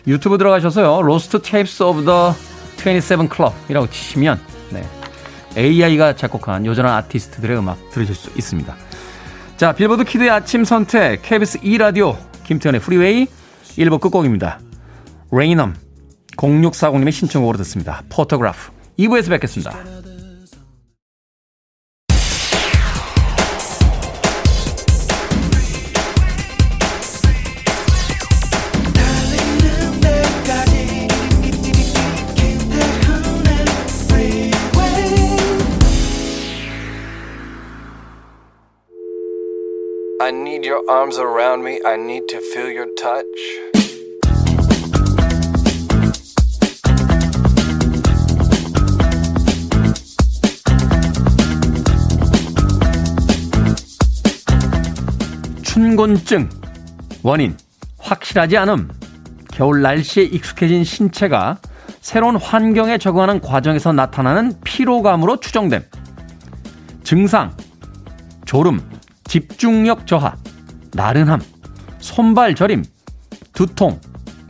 [0.07, 1.03] 유튜브 들어가셔서요.
[1.03, 4.39] Lost Tapes of the 27 Club이라고 치시면
[4.71, 4.85] 네.
[5.57, 8.77] AI가 작곡한 요절한 아티스트들의 음악 들으실 수 있습니다.
[9.57, 13.27] 자, 빌보드 키드의 아침 선택 KBS 2라디오 김태훈의 프리웨이
[13.77, 14.61] 1부 끝곡입니다.
[15.33, 15.88] 레이넘
[16.39, 18.03] 0640님의 신청곡으로 듣습니다.
[18.09, 19.99] Photograph 2부에서 뵙겠습니다.
[55.79, 56.49] 춘곤증
[57.23, 57.57] 원인
[58.01, 58.91] 확실하지 않음
[59.53, 61.59] 겨울 날씨에 익숙해진 신체가
[62.01, 65.85] 새로운 환경에 적응하는 과정에서 나타나는 피로감으로 추정됨.
[67.05, 67.57] 증상
[68.45, 68.81] 졸음
[69.23, 70.35] 집중력 저하
[70.95, 71.41] 나른함
[72.01, 72.85] 손발 저림
[73.53, 74.01] 두통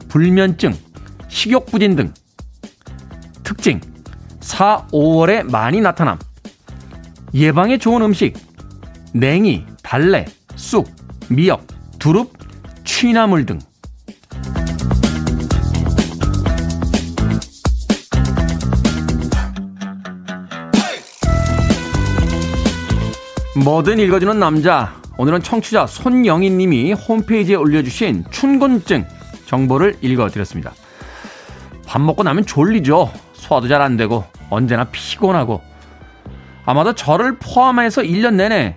[0.09, 0.75] 불면증
[1.29, 2.15] 식욕 부진 등
[3.45, 3.83] 특징
[4.41, 6.19] 4, 5월에 많이 나타남.
[7.35, 8.35] 예방에 좋은 음식
[9.13, 10.25] 냉이, 달래,
[10.57, 10.89] 쑥,
[11.31, 11.67] 미역,
[11.99, 12.33] 두릅,
[12.85, 13.59] 취나물 등
[23.63, 29.05] 뭐든 읽어주는 남자 오늘은 청취자 손영희 님이 홈페이지에 올려주신 춘곤증
[29.47, 30.73] 정보를 읽어드렸습니다.
[31.87, 33.13] 밥 먹고 나면 졸리죠.
[33.35, 35.61] 소화도 잘 안 되고 언제나 피곤하고
[36.65, 38.77] 아마도 저를 포함해서 1년 내내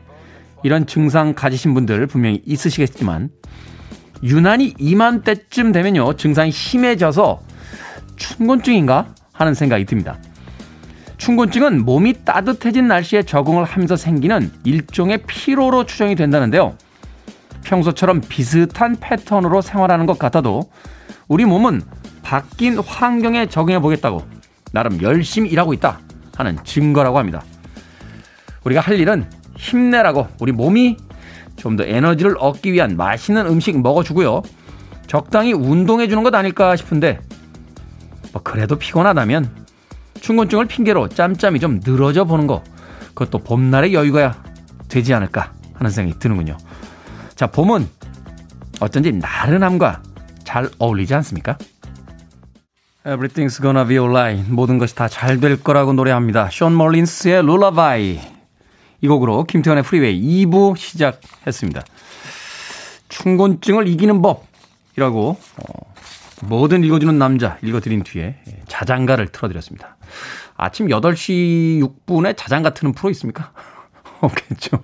[0.64, 3.30] 이런 증상 가지신 분들 분명히 있으시겠지만
[4.24, 7.42] 유난히 이맘때쯤 되면요 증상이 심해져서
[8.16, 10.18] 춘곤증인가 하는 생각이 듭니다.
[11.18, 16.76] 춘곤증은 몸이 따뜻해진 날씨에 적응을 하면서 생기는 일종의 피로로 추정이 된다는데요.
[17.64, 20.72] 평소처럼 비슷한 패턴으로 생활하는 것 같아도
[21.28, 21.82] 우리 몸은
[22.24, 24.24] 바뀐 환경에 적응해 보겠다고
[24.72, 26.00] 나름 열심히 일하고 있다
[26.36, 27.44] 하는 증거라고 합니다.
[28.64, 29.26] 우리가 할 일은
[29.62, 30.98] 힘내라고 우리 몸이
[31.56, 34.42] 좀 더 에너지를 얻기 위한 맛있는 음식 먹어주고요.
[35.06, 37.20] 적당히 운동해 주는 것 아닐까 싶은데
[38.34, 39.50] 뭐 그래도 피곤하다면
[40.20, 42.64] 충곤증을 핑계로 짬짬이 좀 늘어져 보는 거
[43.14, 44.42] 그것도 봄날의 여유가
[44.90, 46.58] 되지 않을까 하는 생각이 드는군요.
[47.36, 47.88] 자, 봄은
[48.80, 50.02] 어쩐지 나른함과
[50.44, 51.58] 잘 어울리지 않습니까?
[53.06, 54.50] Everything's gonna be alright.
[54.50, 56.50] 모든 것이 다 잘 될 거라고 노래합니다.
[56.52, 58.20] 션 멀린스의 Lullaby.
[59.02, 61.82] 이 곡으로 김태훈의 프리웨이 2부 시작했습니다.
[63.10, 65.94] 춘곤증을 이기는 법이라고 어,
[66.44, 68.36] 뭐든 읽어주는 남자 읽어드린 뒤에
[68.68, 69.98] 자장가를 틀어드렸습니다.
[70.56, 73.52] 아침 8시 6분에 자장가 트는 프로 있습니까?
[74.22, 74.82] 없겠죠.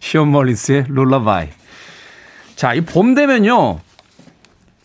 [0.00, 1.48] 시온 멀리스의 롤라바이.
[2.54, 3.80] 자, 이 봄 되면요.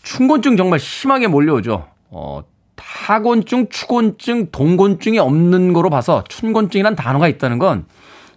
[0.02, 1.86] 충곤증 정말 심하게 몰려오죠.
[2.10, 2.42] 어,
[2.74, 7.84] 타곤증, 추곤증, 동곤증이 없는 거로 봐서 춘곤증이란 단어가 있다는 건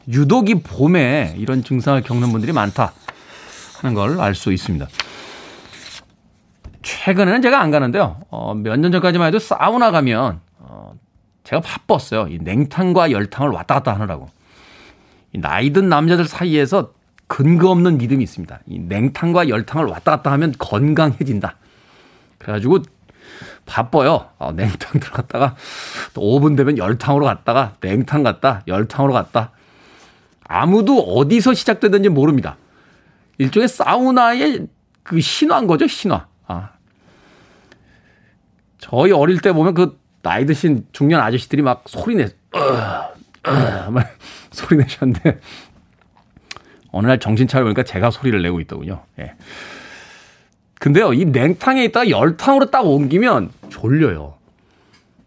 [0.09, 2.93] 유독 이 봄에 이런 증상을 겪는 분들이 많다
[3.81, 4.87] 하는 걸 알 수 있습니다.
[6.83, 8.21] 최근에는 제가 안 가는데요.
[8.29, 10.93] 어, 몇 년 전까지만 해도 사우나 가면 어,
[11.43, 12.27] 제가 바빴어요.
[12.29, 14.29] 이 냉탕과 열탕을 왔다 갔다 하느라고.
[15.33, 16.91] 이 나이 든 남자들 사이에서
[17.27, 18.59] 근거 없는 믿음이 있습니다.
[18.67, 21.55] 이 냉탕과 열탕을 왔다 갔다 하면 건강해진다.
[22.39, 22.79] 그래가지고
[23.65, 24.25] 바빠요.
[24.39, 25.55] 어, 냉탕 들어갔다가
[26.13, 29.51] 또 5분 되면 열탕으로 갔다가 냉탕 갔다 열탕으로 갔다.
[30.51, 32.57] 아무도 어디서 시작되든지 모릅니다.
[33.37, 34.67] 일종의 사우나의
[35.01, 36.27] 그 신화인 거죠, 신화.
[36.45, 36.71] 아.
[38.77, 42.59] 저희 어릴 때 보면 그 나이 드신 중년 아저씨들이 막 소리 내, 어,
[43.49, 44.05] 어, 막
[44.51, 45.39] 소리 내셨는데
[46.91, 49.03] 어느 날 정신 차려보니까 제가 소리를 내고 있더군요.
[49.19, 49.33] 예.
[50.79, 54.35] 근데요, 이 냉탕에 있다가 열탕으로 딱 옮기면 졸려요.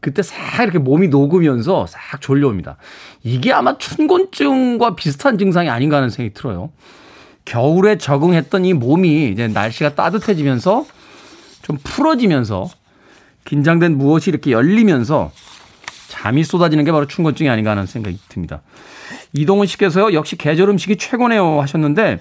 [0.05, 2.77] 그때 싹 이렇게 몸이 녹으면서 싹 졸려옵니다.
[3.23, 6.71] 이게 아마 춘곤증과 비슷한 증상이 아닌가 하는 생각이 들어요.
[7.47, 10.85] 겨울에 적응했던 이 몸이 이제 날씨가 따뜻해지면서
[11.63, 12.69] 좀 풀어지면서
[13.47, 15.33] 긴장된 무엇이 이렇게 열리면서
[16.09, 18.61] 잠이 쏟아지는 게 바로 춘곤증이 아닌가 하는 생각이 듭니다.
[19.33, 22.21] 이동훈 씨께서요, 역시 계절 음식이 최고네요 하셨는데,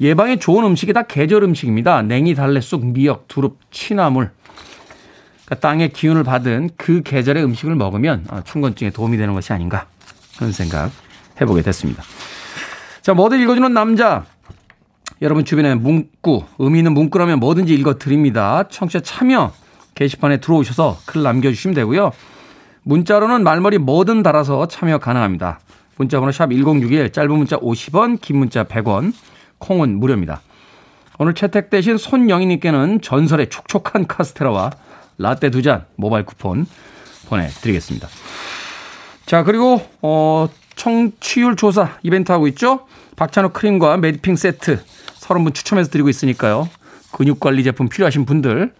[0.00, 2.02] 예방에 좋은 음식이 다 계절 음식입니다.
[2.02, 4.30] 냉이, 달래, 쑥, 미역, 두릅, 취나물.
[5.50, 9.86] 그러니까 땅의 기운을 받은 그 계절의 음식을 먹으면 아, 춘곤증에 도움이 되는 것이 아닌가
[10.38, 10.92] 하는 생각
[11.40, 12.04] 해보게 됐습니다.
[13.02, 14.24] 자, 뭐든 읽어주는 남자.
[15.20, 18.62] 여러분 주변에 문구, 의미 있는 문구라면 뭐든지 읽어드립니다.
[18.70, 19.52] 청취자 참여
[19.94, 22.12] 게시판에 들어오셔서 글 남겨주시면 되고요.
[22.84, 25.58] 문자로는 말머리 뭐든 달아서 참여 가능합니다.
[25.96, 29.12] 문자번호 샵 1061, 짧은 문자 50원, 긴 문자 100원,
[29.58, 30.40] 콩은 무료입니다.
[31.18, 34.70] 오늘 채택되신 손영희님께는 전설의 촉촉한 카스테라와
[35.20, 36.66] 라떼 두 잔 모바일 쿠폰
[37.28, 38.08] 보내드리겠습니다.
[39.26, 42.86] 자, 그리고, 어, 청취율 조사 이벤트 하고 있죠?
[43.16, 44.82] 박찬호 크림과 메디핑 세트
[45.20, 46.68] 30분 추첨해서 드리고 있으니까요.
[47.12, 48.72] 근육 관리 제품 필요하신 분들,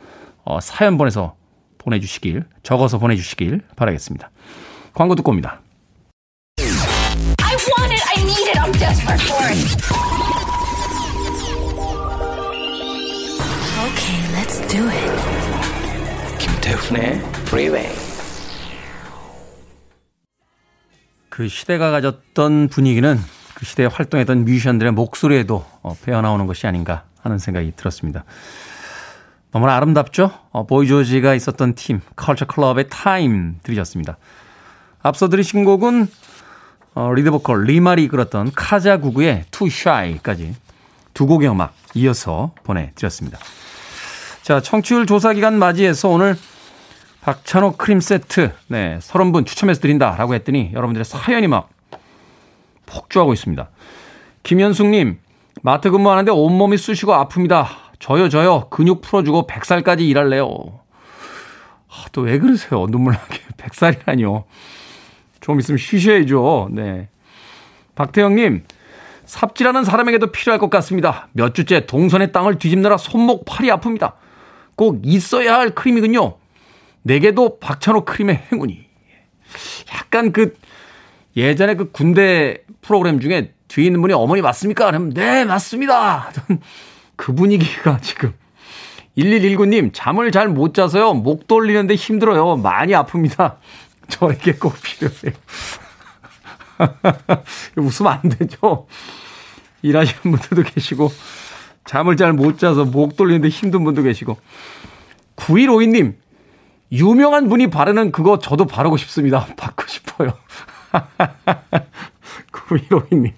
[0.45, 1.37] 어, 사연 보내서
[1.79, 4.31] 보내주시길, 적어서 보내주시길 바라겠습니다.
[4.95, 5.61] 광고 듣고 옵니다.
[13.81, 15.30] Okay, let's do it.
[16.71, 17.93] 김태훈의 Freeway.
[21.29, 23.19] 그 시대가 가졌던 분위기는
[23.55, 28.25] 그 시대에 활동했던 뮤지션들의 목소리에도 어, 배어나오는 것이 아닌가 하는 생각이 들었습니다.
[29.51, 30.31] 너무나 아름답죠?
[30.53, 34.17] 어, 보이조지가 있었던 팀, 컬처 클럽의 Time 들으셨습니다.
[35.03, 36.07] 앞서 들으신 곡은
[36.95, 40.55] 어, 리드보컬 리말이 이끌었던 카자구구의 Too Shy까지
[41.15, 43.39] 두 곡의 음악 이어서 보내드렸습니다.
[44.43, 46.37] 자, 청취율 조사 기간 맞이해서 오늘
[47.23, 51.69] 박찬호 크림 세트, 네, 30분 추첨해서 드린다라고 했더니 여러분들의 사연이 막
[52.87, 53.69] 폭주하고 있습니다.
[54.43, 55.19] 김현숙님,
[55.63, 57.67] 마트 근무하는데 온몸이 쑤시고 아픕니다.
[57.99, 58.69] 저요, 저요.
[58.71, 60.49] 근육 풀어주고 100살까지 일할래요.
[61.91, 62.87] 아, 또 왜 그러세요?
[62.87, 63.41] 눈물 나게.
[63.59, 64.45] 100살이라뇨.
[65.43, 66.69] 좀 있으면 쉬셔야죠.
[66.73, 67.09] 네.
[67.95, 68.65] 박태영님,
[69.27, 71.29] 삽질하는 사람에게도 필요할 것 같습니다.
[71.33, 74.15] 몇 주째 동선의 땅을 뒤집느라 손목, 팔이 아픕니다.
[74.75, 76.40] 꼭 있어야 할 크림이군요.
[77.03, 78.87] 내게도 박찬호 크림의 행운이.
[79.95, 80.57] 약간 그
[81.37, 84.87] 예전에 그 군대 프로그램 중에 뒤에 있는 분이 어머니 맞습니까?
[84.87, 86.31] 그러면 네, 맞습니다.
[87.17, 88.33] 그 분위기가 지금
[89.17, 91.15] 1119님 잠을 잘 못 자서요.
[91.15, 92.57] 목 돌리는데 힘들어요.
[92.57, 93.57] 많이 아픕니다.
[94.09, 95.33] 저에게 꼭 필요해요.
[97.77, 98.87] 웃으면 안 되죠.
[99.83, 101.11] 일하시는 분들도 계시고
[101.85, 104.37] 잠을 잘 못 자서 목 돌리는데 힘든 분도 계시고
[105.37, 106.15] 9152님
[106.93, 109.47] 유명한 분이 바르는 그거 저도 바르고 싶습니다.
[109.57, 110.33] 받고 싶어요.
[112.53, 113.33] 9152님.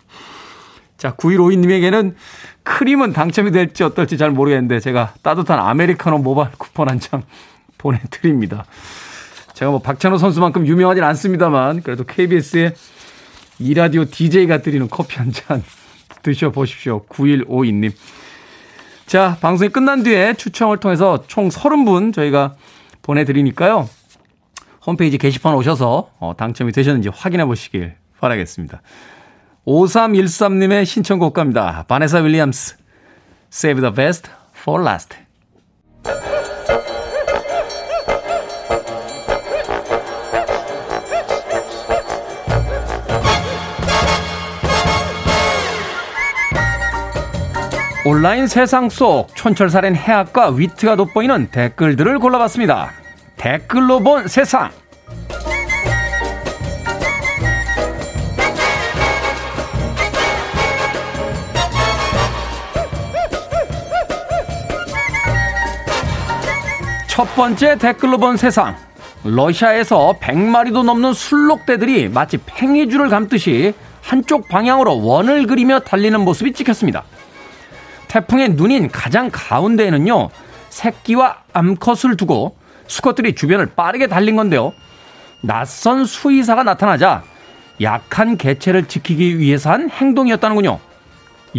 [0.97, 2.15] 자, 9152님에게는
[2.63, 7.23] 크림은 당첨이 될지 어떨지 잘 모르겠는데 제가 따뜻한 아메리카노 모바일 쿠폰 한 장
[7.79, 8.65] 보내드립니다.
[9.55, 12.75] 제가 뭐 박찬호 선수만큼 유명하진 않습니다만 그래도 KBS의
[13.59, 15.63] 이라디오 DJ가 드리는 커피 한 잔
[16.23, 17.05] 드셔보십시오.
[17.07, 17.93] 9152님.
[19.07, 22.55] 자, 방송이 끝난 뒤에 추첨을 통해서 총 30분 저희가
[23.03, 23.89] 보내드리니까요.
[24.87, 28.83] 홈페이지 게시판 오셔서 어, 당첨이 되셨는지 확인해 보시길 바라겠습니다.
[29.67, 31.85] 5313님의 신청곡 갑니다.
[31.87, 32.77] 바네사 윌리엄스,
[33.53, 35.17] Save the Best for Last.
[48.05, 52.91] 온라인 세상 속 촌철살인 해학과 위트가 돋보이는 댓글들을 골라봤습니다.
[53.37, 54.71] 댓글로 본 세상.
[67.07, 68.75] 첫 번째 댓글로 본 세상.
[69.23, 77.05] 러시아에서 100마리도 넘는 술록대들이 마치 팽이줄을 감듯이 한쪽 방향으로 원을 그리며 달리는 모습이 찍혔습니다.
[78.13, 80.29] 태풍의 눈인 가장 가운데에는요,
[80.69, 82.55] 새끼와 암컷을 두고
[82.87, 84.75] 수컷들이 주변을 빠르게 달린 건데요.
[85.41, 87.23] 낯선 수의사가 나타나자
[87.81, 90.79] 약한 개체를 지키기 위해서 한 행동이었다는군요.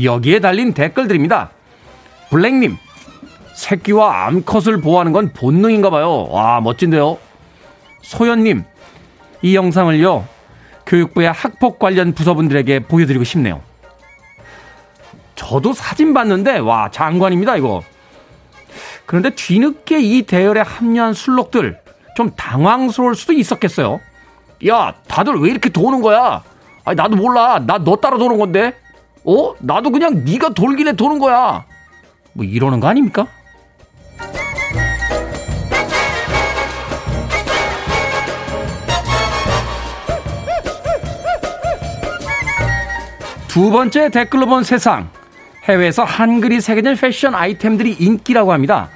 [0.03, 1.49] 여기에 달린 댓글들입니다.
[2.29, 2.77] 블랙님,
[3.55, 6.27] 새끼와 암컷을 보호하는 건 본능인가 봐요.
[6.29, 7.17] 와, 멋진데요.
[8.03, 8.63] 소연님,
[9.41, 10.27] 이 영상을요,
[10.85, 13.72] 교육부의 학폭 관련 부서분들에게 보여드리고 싶네요.
[15.35, 17.81] 저도 사진 봤는데, 와, 장관입니다, 이거.
[19.05, 21.79] 그런데 뒤늦게 이 대열에 합류한 술록들,
[22.15, 23.99] 좀 당황스러울 수도 있었겠어요.
[24.67, 26.43] 야, 다들 왜 이렇게 도는 거야?
[26.85, 27.59] 아니, 나도 몰라.
[27.65, 28.73] 나 너 따라 도는 건데?
[29.25, 29.53] 어?
[29.59, 31.65] 나도 그냥 네가 돌길래 도는 거야.
[32.33, 33.27] 뭐 이러는 거 아닙니까?
[43.47, 45.09] 두 번째 댓글로 본 세상.
[45.63, 48.89] 해외에서 한글이 새겨진 패션 아이템들이 인기라고 합니다.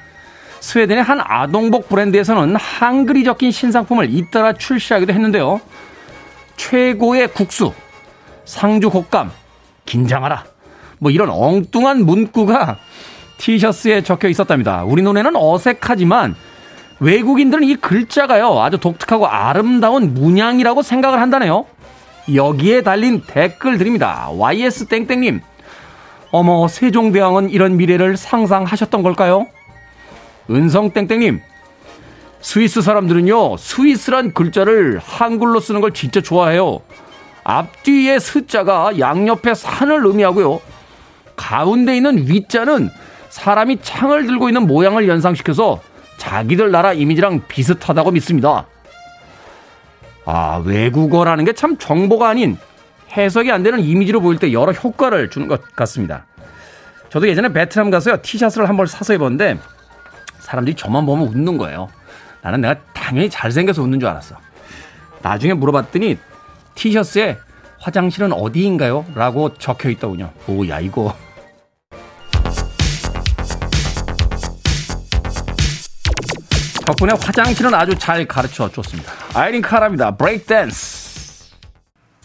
[0.59, 5.61] 스웨덴의 한 아동복 브랜드에서는 한글이 적힌 신상품을 잇따라 출시하기도 했는데요.
[6.57, 7.73] 최고의 국수,
[8.45, 9.31] 상주 곶감,
[9.85, 10.45] 긴장하라.
[10.99, 12.77] 뭐 이런 엉뚱한 문구가
[13.37, 14.83] 티셔츠에 적혀 있었답니다.
[14.83, 16.35] 우리 눈에는 어색하지만
[16.99, 21.65] 외국인들은 이 글자가요 아주 독특하고 아름다운 문양이라고 생각을 한다네요.
[22.33, 24.29] 여기에 달린 댓글들입니다.
[24.31, 25.41] YS 땡땡님,
[26.31, 29.47] 어머 세종대왕은 이런 미래를 상상하셨던 걸까요?
[30.49, 31.41] 은성 땡땡님,
[32.41, 36.81] 스위스 사람들은요 스위스란 글자를 한글로 쓰는 걸 진짜 좋아해요.
[37.43, 40.59] 앞뒤의 스자가 양옆에 산을 의미하고요.
[41.35, 42.89] 가운데 있는 위자는
[43.29, 45.79] 사람이 창을 들고 있는 모양을 연상시켜서
[46.17, 48.65] 자기들 나라 이미지랑 비슷하다고 믿습니다.
[50.25, 52.57] 아, 외국어라는 게 참 정보가 아닌
[53.15, 56.25] 해석이 안 되는 이미지로 보일 때 여러 효과를 주는 것 같습니다.
[57.09, 59.57] 저도 예전에 베트남 가서요, 티셔츠를 한 벌 사서 입었는데
[60.39, 61.89] 사람들이 저만 보면 웃는 거예요.
[62.41, 64.35] 나는 내가 당연히 잘생겨서 웃는 줄 알았어.
[65.21, 66.17] 나중에 물어봤더니
[66.75, 67.37] 티셔츠에
[67.79, 69.05] 화장실은 어디인가요?
[69.15, 70.31] 라고 적혀 있더군요.
[70.47, 71.15] 오 야 이거
[76.85, 79.11] 덕분에 화장실은 아주 잘 가르쳐 줬습니다.
[79.33, 80.15] 아이린 카라입니다.
[80.15, 80.96] 브레이크 댄스.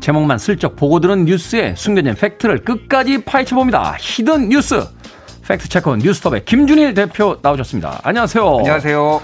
[0.00, 3.96] 제목만 슬쩍 보고 들은 뉴스에 숨겨진 fact를 끝까지 파헤쳐봅니다.
[4.00, 4.86] hidden 뉴스
[5.46, 8.00] fact check 뉴스톱의 김준일 대표 나오셨습니다.
[8.02, 8.58] 안녕하세요.
[8.58, 9.20] 안녕하세요.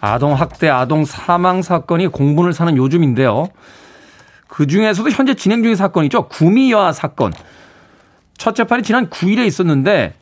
[0.00, 3.48] 아동 학대, 아동 사망 사건이 공분을 사는 요즘인데요.
[4.46, 6.28] 그 중에서도 현재 진행 중인 사건이죠.
[6.28, 7.32] 구미여아 사건.
[8.36, 10.14] 첫 재판이 지난 9일에 있었는데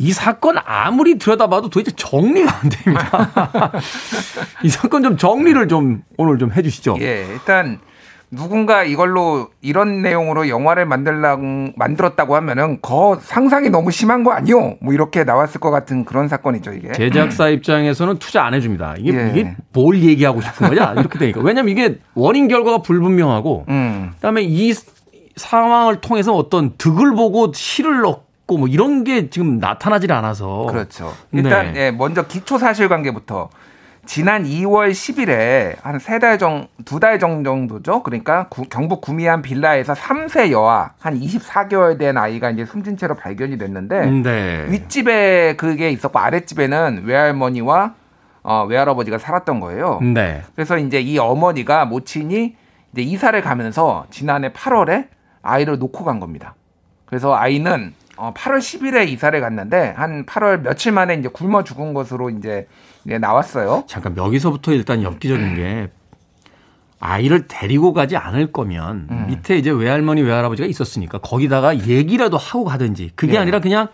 [0.00, 3.72] 이 사건 아무리 들여다봐도 도대체 정리가 안 됩니다.
[4.64, 6.96] 이 사건 좀 정리를 좀 오늘 좀 해주시죠.
[7.00, 7.78] 예, 일단
[8.30, 11.36] 누군가 이걸로 이런 내용으로 영화를 만들라
[11.76, 14.76] 만들었다고 하면은 거 상상이 너무 심한 거 아니요?
[14.80, 16.92] 뭐 이렇게 나왔을 것 같은 그런 사건이죠 이게.
[16.92, 18.94] 제작사 입장에서는 투자 안 해줍니다.
[18.98, 19.30] 이게, 예.
[19.30, 20.94] 이게 뭘 얘기하고 싶은 거냐?
[20.96, 21.40] 이렇게 되니까.
[21.42, 24.72] 왜냐면 이게 원인 결과가 불분명하고, 음, 그다음에 이
[25.36, 30.66] 상황을 통해서 어떤 득을 보고 실을 넣고 뭐 이런 게 지금 나타나질 않아서.
[30.70, 31.12] 그렇죠.
[31.32, 31.86] 일단 네.
[31.86, 33.50] 예, 먼저 기초 사실관계부터
[34.06, 38.02] 지난 2월 10일에 한 세 달 정, 두 달 정도죠.
[38.02, 43.58] 그러니까 구- 경북 구미안 빌라에서 3세 여아 한 24개월 된 아이가 이제 숨진 채로 발견이
[43.58, 44.66] 됐는데 네.
[44.70, 47.94] 윗집에 그게 있었고 아랫집에는 외할머니와
[48.42, 50.00] 어, 외할아버지가 살았던 거예요.
[50.02, 50.42] 네.
[50.54, 52.56] 그래서 이제 이 어머니가 모친이
[52.92, 55.08] 이제 이사를 가면서 지난해 8월에
[55.42, 56.54] 아이를 놓고 간 겁니다.
[57.04, 62.28] 그래서 아이는 어, 8월 10일에 이사를 갔는데 한 8월 며칠 만에 이제 굶어 죽은 것으로
[62.28, 62.68] 이제,
[63.06, 63.84] 이제 나왔어요.
[63.86, 65.88] 잠깐 여기서부터 일단 엽기적인 게
[67.00, 69.24] 아이를 데리고 가지 않을 거면 음.
[69.28, 73.38] 밑에 이제 외할머니 외할아버지가 있었으니까 거기다가 얘기라도 하고 가든지 그게 예.
[73.38, 73.88] 아니라 그냥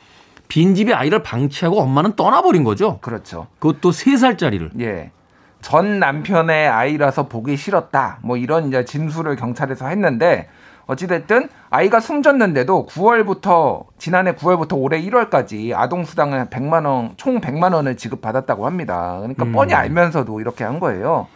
[0.49, 2.99] 빈집에 아이를 방치하고 엄마는 떠나버린 거죠.
[3.03, 3.47] 그렇죠.
[3.61, 4.70] 그것도 세 살짜리를.
[4.81, 5.12] 예.
[5.61, 8.18] 전 남편의 아이라서 보기 싫었다.
[8.22, 10.49] 뭐 이런 이제 진술을 경찰에서 했는데
[10.87, 17.97] 어찌됐든 아이가 숨졌는데도 9월부터 지난해 9월부터 올해 1월까지 아동 수당을 100만 원, 총 100만 원을
[17.97, 19.16] 지급받았다고 합니다.
[19.18, 21.26] 그러니까 뻔히 알면서도 이렇게 한 거예요.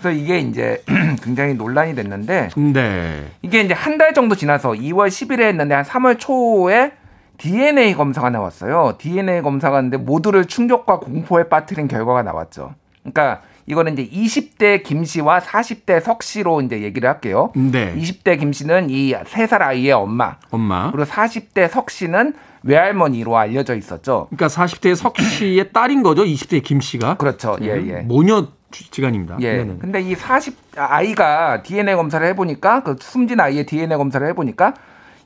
[0.00, 0.82] 그래서 이게 이제
[1.24, 3.26] 굉장히 논란이 됐는데 네.
[3.42, 6.92] 이게 이제 한 달 정도 지나서 2월 10일에 했는데 한 3월 초에
[7.38, 8.94] DNA 검사가 나왔어요.
[8.98, 12.74] DNA 검사가 왔는데 모두를 충격과 공포에 빠뜨린 결과가 나왔죠.
[13.02, 17.52] 그러니까 이거는 이제 20대 김 씨와 40대 석 씨로 이제 얘기를 할게요.
[17.54, 17.94] 네.
[17.94, 20.90] 20대 김 씨는 이 3살 아이의 엄마, 엄마.
[20.90, 24.28] 그리고 40대 석 씨는 외할머니로 알려져 있었죠.
[24.30, 26.24] 그러니까 40대 석 씨의 딸인 거죠.
[26.24, 27.18] 20대 김 씨가.
[27.18, 27.56] 그렇죠.
[27.60, 28.00] 예, 예.
[28.00, 29.36] 모녀 지간입니다.
[29.40, 29.58] 예.
[29.58, 29.76] 네네.
[29.80, 34.74] 근데 이 40, 아이가 DNA 검사를 해보니까, 그 숨진 아이의 DNA 검사를 해보니까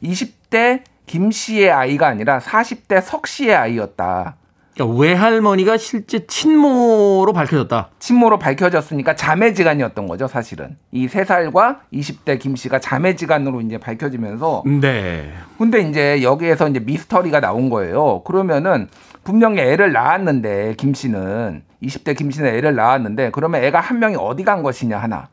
[0.03, 4.37] 20대 김 씨의 아이가 아니라 40대 석 씨의 아이였다.
[4.75, 7.91] 그러니까 외할머니가 실제 친모로 밝혀졌다.
[7.99, 10.77] 친모로 밝혀졌으니까 자매지간이었던 거죠, 사실은.
[10.91, 15.33] 이 3살과 20대 김 씨가 자매지간으로 이제 밝혀지면서 네.
[15.59, 18.23] 근데 이제 여기에서 이제 미스터리가 나온 거예요.
[18.25, 18.89] 그러면은
[19.25, 24.43] 분명히 애를 낳았는데 김 씨는 20대 김 씨는 애를 낳았는데 그러면 애가 한 명이 어디
[24.43, 25.29] 간 것이냐 하나.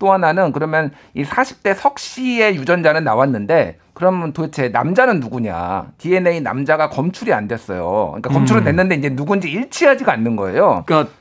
[0.00, 5.92] 또 하나는 그러면 이 40대 석 씨의 유전자는 나왔는데 그러면 도대체 남자는 누구냐?
[5.98, 8.08] DNA 남자가 검출이 안 됐어요.
[8.08, 10.82] 그러니까 검출은 됐는데 이제 누군지 일치하지가 않는 거예요.
[10.86, 11.12] 그러니까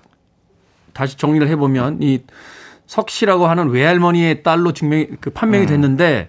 [0.94, 2.24] 다시 정리를 해보면 이
[2.90, 6.28] 석 씨라고 하는 외할머니의 딸로 증명 그 판명이 됐는데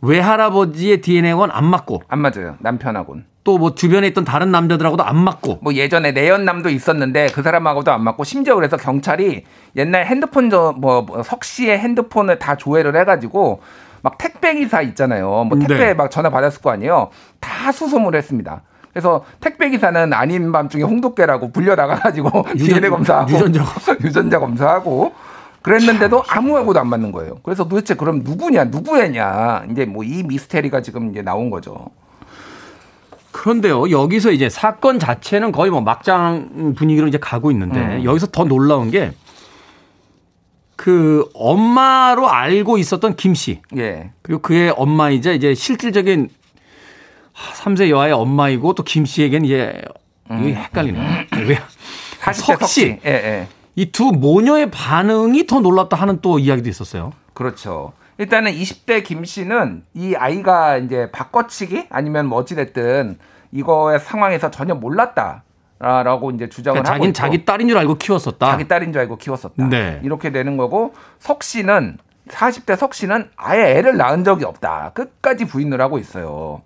[0.00, 2.54] 외할아버지의 DNA건 안 맞고 안 맞아요.
[2.60, 3.24] 남편하고는.
[3.44, 8.02] 또 뭐 주변에 있던 다른 남자들하고도 안 맞고 뭐 예전에 내연남도 있었는데 그 사람하고도 안
[8.02, 9.44] 맞고 심지어 그래서 경찰이
[9.76, 13.60] 옛날 핸드폰 저뭐석 씨의 핸드폰을 다 조회를 해가지고
[14.02, 15.44] 막 택배 기사 있잖아요.
[15.44, 15.94] 뭐 택배 네.
[15.94, 17.10] 막 전화 받았을 거 아니에요.
[17.40, 18.62] 다 수소문 했습니다.
[18.92, 23.64] 그래서 택배 기사는 아닌 밤중에 홍두깨라고 불려 나가가지고 DNA 검사하고 유전자
[24.04, 25.12] 유전자 검사하고
[25.62, 27.38] 그랬는데도 아무하고도 안 맞는 거예요.
[27.42, 31.86] 그래서 도대체 그럼 누구냐 누구애냐 이제 뭐 이 미스테리가 지금 이제 나온 거죠.
[33.32, 38.04] 그런데요 여기서 이제 사건 자체는 거의 뭐 막장 분위기로 이제 가고 있는데 음.
[38.04, 39.12] 여기서 더 놀라운 게
[40.76, 43.60] 그 엄마로 알고 있었던 김 씨.
[43.76, 44.10] 예.
[44.20, 46.28] 그리고 그의 엄마이자 이제 실질적인
[47.62, 49.80] 3세 여아의 엄마이고 또 김 씨에겐 이제
[50.40, 51.28] 이게 헷갈리네.
[51.46, 51.56] 왜
[52.20, 52.44] 40대 석씨.
[52.58, 52.98] 석씨.
[53.06, 53.48] 예, 예.
[53.76, 57.12] 이 두 모녀의 반응이 더 놀랍다 하는 또 이야기도 있었어요.
[57.32, 57.92] 그렇죠.
[58.22, 63.18] 일단은 20대 김 씨는 이 아이가 이제 바꿔치기 아니면 뭐 어찌됐든
[63.50, 65.42] 이거의 상황에서 전혀 몰랐다
[65.80, 68.46] 라고 이제 주장을 그러니까 하고 있고 자기 딸인 줄 알고 키웠었다.
[68.52, 69.66] 자기 딸인 줄 알고 키웠었다.
[69.66, 69.98] 네.
[70.04, 71.98] 이렇게 되는 거고 석 씨는
[72.28, 74.92] 40대 석 씨는 아예 애를 낳은 적이 없다.
[74.94, 76.62] 끝까지 부인을 하고 있어요.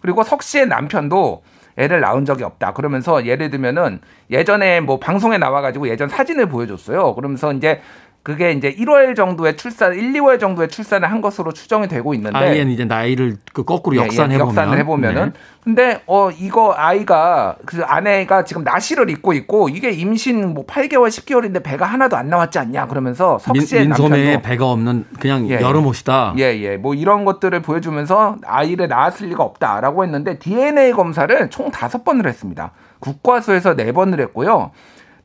[0.00, 1.44] 그리고 석 씨의 남편도
[1.76, 2.72] 애를 낳은 적이 없다.
[2.72, 4.00] 그러면서 예를 들면은
[4.32, 7.14] 예전에 뭐 방송에 나와가지고 예전 사진을 보여줬어요.
[7.14, 7.80] 그러면서 이제
[8.28, 12.70] 그게 이제 1월 정도의 출산, 1, 2월 정도의 출산을 한 것으로 추정이 되고 있는데 아이는
[12.70, 15.32] 이제 나이를 그 거꾸로 예, 역산해 예, 보면 역산을 해보면은
[15.64, 21.62] 근데 어 이거 아이가 그 아내가 지금 나시를 입고 있고 이게 임신 뭐 8개월 10개월인데
[21.62, 25.60] 배가 하나도 안 나왔지 않냐 그러면서 석씨의 민, 민소매에 배가 없는 그냥 예, 예.
[25.62, 26.34] 여름 옷이다.
[26.36, 26.76] 예, 예.
[26.76, 32.72] 뭐 이런 것들을 보여주면서 아이를 낳았을 리가 없다라고 했는데 DNA 검사를 총 다섯 번을 했습니다.
[32.98, 34.72] 국과수에서 네 번을 했고요.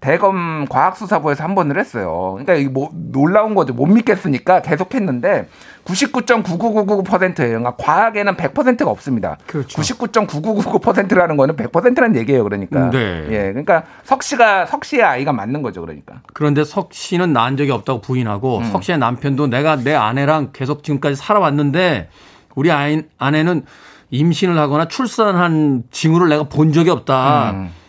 [0.03, 2.37] 대검 과학수사부에서 한 번을 했어요.
[2.37, 3.71] 그러니까 이뭐 놀라운 거죠.
[3.73, 5.47] 못 믿겠으니까 계속 했는데
[5.85, 7.59] 99.9999%예요.
[7.59, 9.37] 그러니까 과학에는 100%가 없습니다.
[9.47, 9.81] 그렇죠.
[9.81, 12.43] 99.9999%라는 거는 100%라는 얘기예요.
[12.43, 12.89] 그러니까.
[12.89, 13.27] 네.
[13.29, 13.37] 예.
[13.51, 15.79] 그러니까 석 씨가 석 씨의 아이가 맞는 거죠.
[15.79, 16.21] 그러니까.
[16.33, 18.63] 그런데 석 씨는 낳은 적이 없다고 부인하고 음.
[18.65, 22.09] 석 씨의 남편도 내가 내 아내랑 계속 지금까지 살아왔는데
[22.55, 23.63] 우리 아이, 아내는
[24.11, 27.51] 임신을 하거나 출산한 징후를 내가 본 적이 없다.
[27.51, 27.82] 음.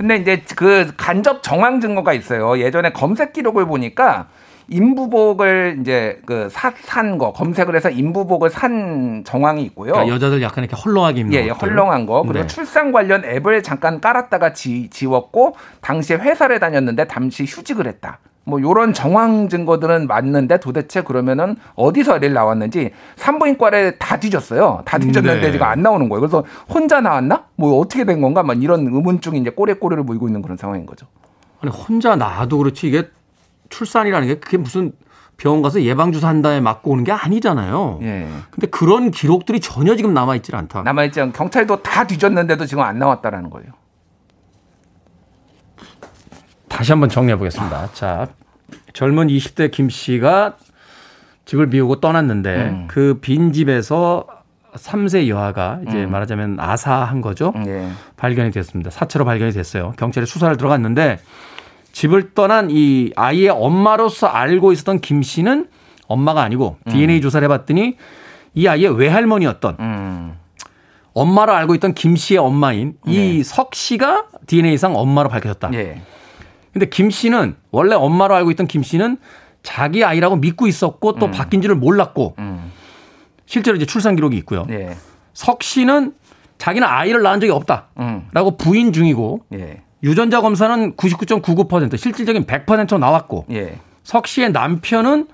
[0.00, 2.58] 근데 이제 그 간접 정황 증거가 있어요.
[2.58, 4.28] 예전에 검색 기록을 보니까
[4.68, 9.92] 인부복을 이제 그 산 거 검색을 해서 인부복을 산 정황이 있고요.
[9.92, 11.68] 그러니까 여자들 약간 이렇게 헐렁하게 입는 예, 예, 것들.
[11.72, 12.22] 헐렁한 거.
[12.22, 12.46] 그리고 네.
[12.46, 18.20] 출산 관련 앱을 잠깐 깔았다가 지, 지웠고 당시에 회사를 다녔는데 잠시 휴직을 했다.
[18.50, 24.82] 뭐 요런 정황 증거들은 맞는데 도대체 그러면은 어디서 애를 나왔는지 산부인과를 다 뒤졌어요.
[24.84, 25.52] 다 뒤졌는데 네.
[25.52, 26.20] 지금 안 나오는 거예요.
[26.20, 27.44] 그래서 혼자 나왔나?
[27.56, 28.42] 뭐 어떻게 된 건가?
[28.42, 31.06] 막 이런 의문증이 이제 꼬리꼬리를 물고 있는 그런 상황인 거죠.
[31.62, 33.08] 아니 혼자 낳아도 그렇지 이게
[33.70, 34.92] 출산이라는 게 그게 무슨
[35.36, 38.00] 병원 가서 예방주사 한 다음에 맞고 오는 게 아니잖아요.
[38.02, 38.28] 예.
[38.50, 40.82] 근데 그런 기록들이 전혀 지금 남아있질 않다.
[40.82, 43.79] 남아있지 않 경찰도 다 뒤졌는데도 지금 안 나왔다라는 거예요.
[46.80, 47.90] 다시 한번 정리해 보겠습니다.
[47.92, 48.28] 자,
[48.94, 50.56] 젊은 20대 김 씨가
[51.44, 52.88] 집을 비우고 떠났는데 음.
[52.88, 54.26] 그빈 집에서
[54.72, 57.52] 3세 여아가 이제 말하자면 아사한 거죠.
[57.66, 57.90] 예.
[58.16, 58.90] 발견이 됐습니다.
[58.90, 59.92] 사체로 발견이 됐어요.
[59.98, 61.18] 경찰이 수사를 들어갔는데
[61.92, 65.68] 집을 떠난 이 아이의 엄마로서 알고 있었던 김 씨는
[66.06, 67.98] 엄마가 아니고 DNA 조사를 해봤더니
[68.54, 70.38] 이 아이의 외할머니였던 음.
[71.12, 75.74] 엄마로 알고 있던 김 씨의 엄마인 이석 씨가 DNA상 엄마로 밝혀졌다.
[75.74, 76.00] 예.
[76.72, 79.18] 근데 김 씨는 원래 엄마로 알고 있던 김 씨는
[79.62, 82.72] 자기 아이라고 믿고 있었고 또 바뀐 줄을 몰랐고 음.
[83.46, 84.66] 실제로 이제 출산 기록이 있고요.
[84.70, 84.96] 예.
[85.34, 86.14] 석 씨는
[86.58, 88.56] 자기는 아이를 낳은 적이 없다라고 음.
[88.58, 89.82] 부인 중이고 예.
[90.02, 93.78] 유전자 검사는 99.99% 실질적인 100% 나왔고 예.
[94.02, 95.26] 석 씨의 남편은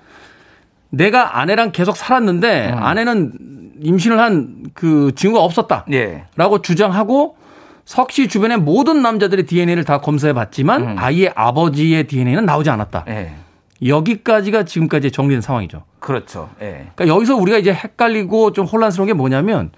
[0.89, 2.83] 내가 아내랑 계속 살았는데 음.
[2.83, 3.33] 아내는
[3.81, 6.25] 임신을 한그 징후가 없었다라고 예.
[6.63, 7.37] 주장하고
[7.87, 10.95] 석 씨 주변의 모든 남자들의 DNA를 다 검사해 봤지만 음.
[10.99, 13.05] 아이의 아버지의 DNA는 나오지 않았다.
[13.07, 13.31] 예.
[13.85, 15.83] 여기까지가 지금까지 정리된 상황이죠.
[15.99, 16.49] 그렇죠.
[16.61, 16.87] 예.
[16.95, 19.71] 그러니까 여기서 우리가 이제 헷갈리고 좀 혼란스러운 게 뭐냐면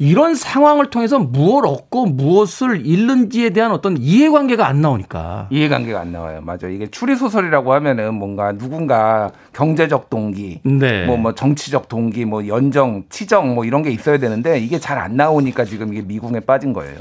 [0.00, 5.48] 이런 상황을 통해서 무엇을 얻고 무엇을 잃는지에 대한 어떤 이해관계가 안 나오니까.
[5.50, 6.40] 이해관계가 안 나와요.
[6.42, 6.68] 맞아.
[6.68, 11.06] 이게 추리 소설이라고 하면은 뭔가 누군가 경제적 동기, 네.
[11.06, 15.16] 뭐 뭐 정치적 동기, 뭐 연정, 치정 뭐 이런 게 있어야 되는데 이게 잘 안
[15.16, 16.98] 나오니까 지금 이게 미궁에 빠진 거예요.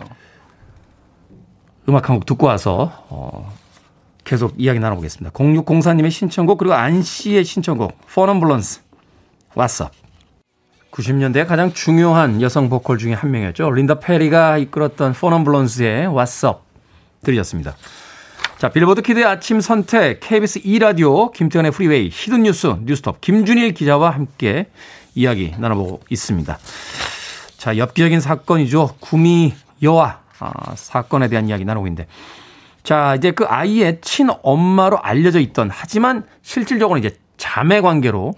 [1.90, 3.54] 음악 한 곡 듣고 와서 어,
[4.24, 5.32] 계속 이야기 나눠보겠습니다.
[5.32, 7.98] 0604님의 신청곡 그리고 안 씨의 신청곡
[9.56, 9.96] What's Up
[10.92, 13.72] 90년대 가장 중요한 여성 보컬 중에 한 명이었죠.
[13.72, 16.60] 린다 페리가 이끌었던 What's Up
[17.24, 17.76] 들으셨습니다.
[18.58, 24.68] 자, 빌보드 키드의 아침 선택 KBS 2라디오 김태훈의 프리웨이 hidden 뉴스 뉴스톱 김준일 기자와 함께
[25.16, 26.58] 이야기 나눠보고 있습니다.
[27.58, 28.96] 자, 엽기적인 사건이죠.
[29.00, 32.08] 구미 여아 아, 사건에 대한 이야기 나누고 있는데.
[32.84, 38.34] 자, 이제 그 아이의 친엄마로 알려져 있던 하지만 실질적으로 이제 자매 관계로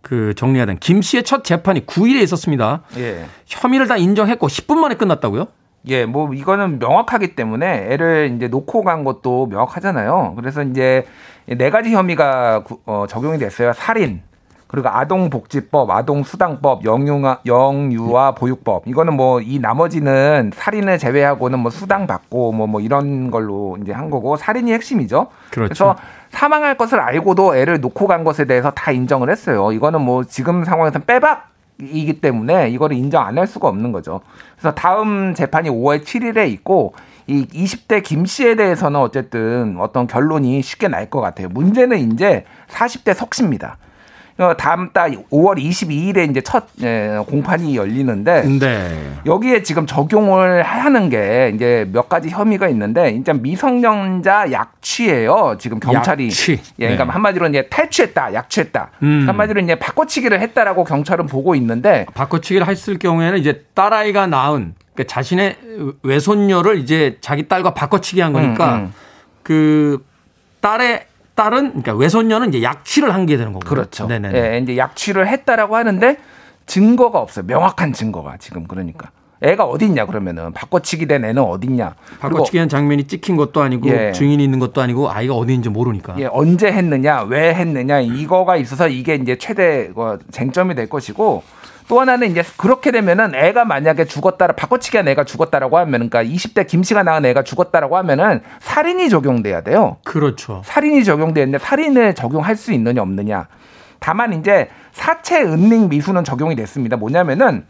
[0.00, 2.82] 그 정리가 된김 씨의 첫 재판이 9일에 있었습니다.
[2.98, 3.26] 예.
[3.46, 5.46] 혐의를 다 인정했고 10분 만에 끝났다고요?
[5.88, 10.34] 예, 뭐 이거는 명확하기 때문에 애를 이제 놓고 간 것도 명확하잖아요.
[10.36, 11.04] 그래서 이제
[11.46, 13.72] 네 가지 혐의가 구- 어, 적용이 됐어요.
[13.72, 14.22] 살인,
[14.68, 18.82] 그리고 아동복지법, 아동수당법, 영유아, 영유아 보육법.
[18.86, 24.10] 이거는 뭐 이 나머지는 살인을 제외하고는 뭐 수당 받고 뭐 뭐 이런 걸로 이제 한
[24.10, 25.28] 거고 살인이 핵심이죠.
[25.50, 25.68] 그렇죠.
[25.68, 25.96] 그래서
[26.30, 29.72] 사망할 것을 알고도 애를 놓고 간 것에 대해서 다 인정을 했어요.
[29.72, 31.48] 이거는 뭐 지금 상황에서는 빼박
[31.80, 34.20] 이기 때문에 이거를 인정 안 할 수가 없는 거죠.
[34.58, 36.92] 그래서 다음 재판이 5월 7일에 있고
[37.26, 41.48] 이 20대 김 씨에 대해서는 어쨌든 어떤 결론이 쉽게 날 것 같아요.
[41.48, 43.78] 문제는 이제 40대 석 씨입니다.
[44.38, 49.12] 어, 다음 달 5월 22일에 이제 첫 예, 공판이 열리는데 네.
[49.26, 55.56] 여기에 지금 적용을 하는 게 이제 몇 가지 혐의가 있는데 이제 미성년자 약취예요.
[55.58, 56.52] 지금 경찰이 약취.
[56.78, 57.10] 예, 그러니까 네.
[57.10, 58.90] 한마디로 이제 탈취했다, 약취했다.
[59.02, 59.24] 음.
[59.26, 65.56] 한마디로 이제 바꿔치기를 했다라고 경찰은 보고 있는데 바꿔치기를 했을 경우에는 이제 딸아이가 낳은 그러니까 자신의
[66.04, 68.92] 외손녀를 이제 자기 딸과 바꿔치기 한 거니까 음, 음.
[69.42, 70.04] 그
[70.60, 71.07] 딸의
[71.38, 73.68] 딸은 그러니까 외손녀는 이제 약취를 한 게 되는 거고.
[73.68, 74.06] 그렇죠.
[74.08, 74.30] 네네.
[74.34, 76.16] 예, 이제 약취를 했다라고 하는데
[76.66, 77.44] 증거가 없어요.
[77.46, 79.10] 명확한 증거가 지금 그러니까.
[79.40, 81.94] 애가 어디 있냐 그러면은 바꿔치기 된 애는 어디 있냐.
[82.18, 84.10] 그리고 바꿔치기 한 장면이 찍힌 것도 아니고 예.
[84.12, 86.16] 증인이 있는 것도 아니고 아이가 어디 있는지 모르니까.
[86.18, 91.44] 예, 언제 했느냐, 왜 했느냐 이거가 있어서 이게 이제 최대 어, 쟁점이 될 것이고
[91.88, 96.82] 또 하나는 이제 그렇게 되면은 애가 만약에 죽었다라 바꿔치기한 애가 죽었다라고 하면 그러니까 20대 김
[96.82, 99.96] 씨가 낳은 애가 죽었다라고 하면은 살인이 적용돼야 돼요.
[100.04, 100.62] 그렇죠.
[100.64, 103.48] 살인이 적용되는데 살인을 적용할 수 있느냐 없느냐.
[104.00, 106.96] 다만 이제 사체 은닉 미수는 적용이 됐습니다.
[106.96, 107.64] 뭐냐면은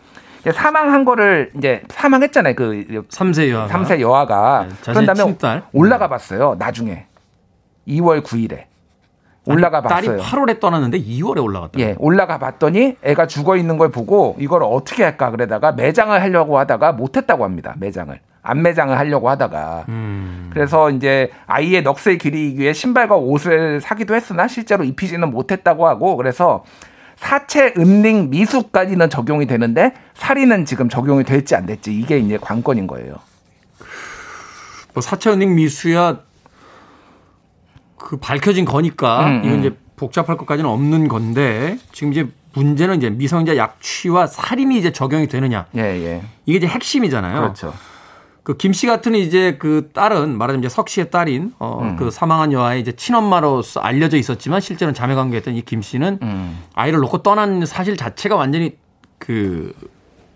[0.53, 2.55] 사망한 거를 이제 사망했잖아요.
[2.55, 3.79] 그 삼세 여아가.
[3.79, 5.63] 3세 여아가 네, 그런 다음에 친딸.
[5.73, 6.57] 올라가 봤어요.
[6.59, 7.07] 나중에
[7.87, 8.65] 2월 9일에
[9.49, 10.23] 올라가 딸이 봤어요.
[10.23, 11.81] 8월에 떠났는데 2월에 올라갔다.
[11.81, 16.93] 예, 올라가 봤더니 애가 죽어 있는 걸 보고 이걸 어떻게 할까 그러다가 매장을 하려고 하다가
[16.93, 17.75] 못했다고 합니다.
[17.79, 20.51] 매장을 안 매장을 하려고 하다가 음.
[20.53, 26.65] 그래서 이제 아이의 넋을 기리기 위해 신발과 옷을 사기도 했으나 실제로 입히지는 못했다고 하고 그래서
[27.17, 33.17] 사체 은닉 미수까지는 적용이 되는데 살인은 지금 적용이 될지 안 될지 이게 이제 관건인 거예요.
[34.95, 36.21] 뭐 사체 은닉 미수야
[37.99, 39.61] 그 밝혀진 거니까 음, 이건 음.
[39.61, 45.67] 이제 복잡할 것까지는 없는 건데 지금 이제 문제는 이제 미성년자 약취와 살인이 이제 적용이 되느냐
[45.77, 46.23] 예, 예.
[46.47, 47.41] 이게 이제 핵심이잖아요.
[47.41, 47.75] 그렇죠.
[48.45, 51.97] 그 김 씨 같은 이제 그 딸은 말하자면 이제 석 씨의 딸인 어 음.
[51.97, 56.59] 그 사망한 여아의 이제 친엄마로서 알려져 있었지만 실제로는 자매 관계였던 이 김 씨는 음.
[56.75, 58.79] 아이를 놓고 떠난 사실 자체가 완전히
[59.19, 59.75] 그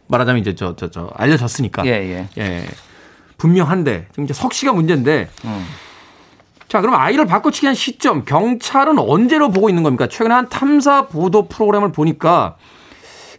[0.09, 2.29] 말하자면 이제 저 저저 알려졌으니까 예, 예.
[2.37, 2.67] 예.
[3.39, 5.65] 분명한데 지금 이제 석 씨가 문제인데 음.
[6.73, 10.07] 자 그럼 아이를 바꿔치기 한 시점 경찰은 언제로 보고 있는 겁니까?
[10.07, 12.57] 최근에 한 탐사 보도 프로그램을 보니까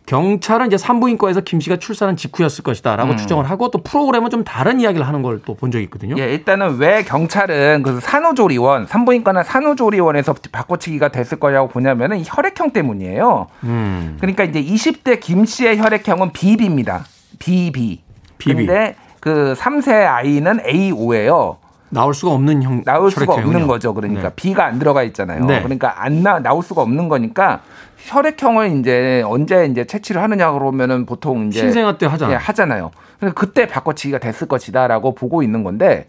[0.06, 5.08] 경찰은 이제 산부인과에서 김 씨가 출산한 직후였을 것이다라고 추정을 하고 또 프로그램은 좀 다른 이야기를
[5.08, 6.14] 하는 걸 또 본 적이 있거든요.
[6.20, 13.48] 예, 일단은 왜 경찰은 그 산후조리원, 산부인과나 산후조리원에서 바꿔치기가 됐을 거라고 보냐면은 이 혈액형 때문이에요.
[13.64, 14.18] 음.
[14.22, 17.06] 그러니까 이제 20대 김 씨의 혈액형은 BB입니다.
[17.40, 18.04] BB.
[18.38, 18.68] BB.
[18.68, 21.63] 근데 그 3세 아이는 A5예요.
[21.94, 23.34] 나올 수가 없는 형 나올 수가.
[23.34, 23.94] 없는 거죠.
[23.94, 24.36] 그러니까 네.
[24.36, 25.46] B가 안 들어가 있잖아요.
[25.46, 25.60] 네.
[25.62, 27.62] 그러니까 안 나, 나올 수가 없는 거니까
[27.98, 32.36] 혈액형을 이제 언제 이제 채취를 하느냐 그러면은 보통 이제 신생아 때 하잖아요.
[32.36, 32.92] 예, 하잖아요.
[33.20, 36.08] 그래서 그때 바꿔치기가 됐을 것이다라고 보고 있는 건데,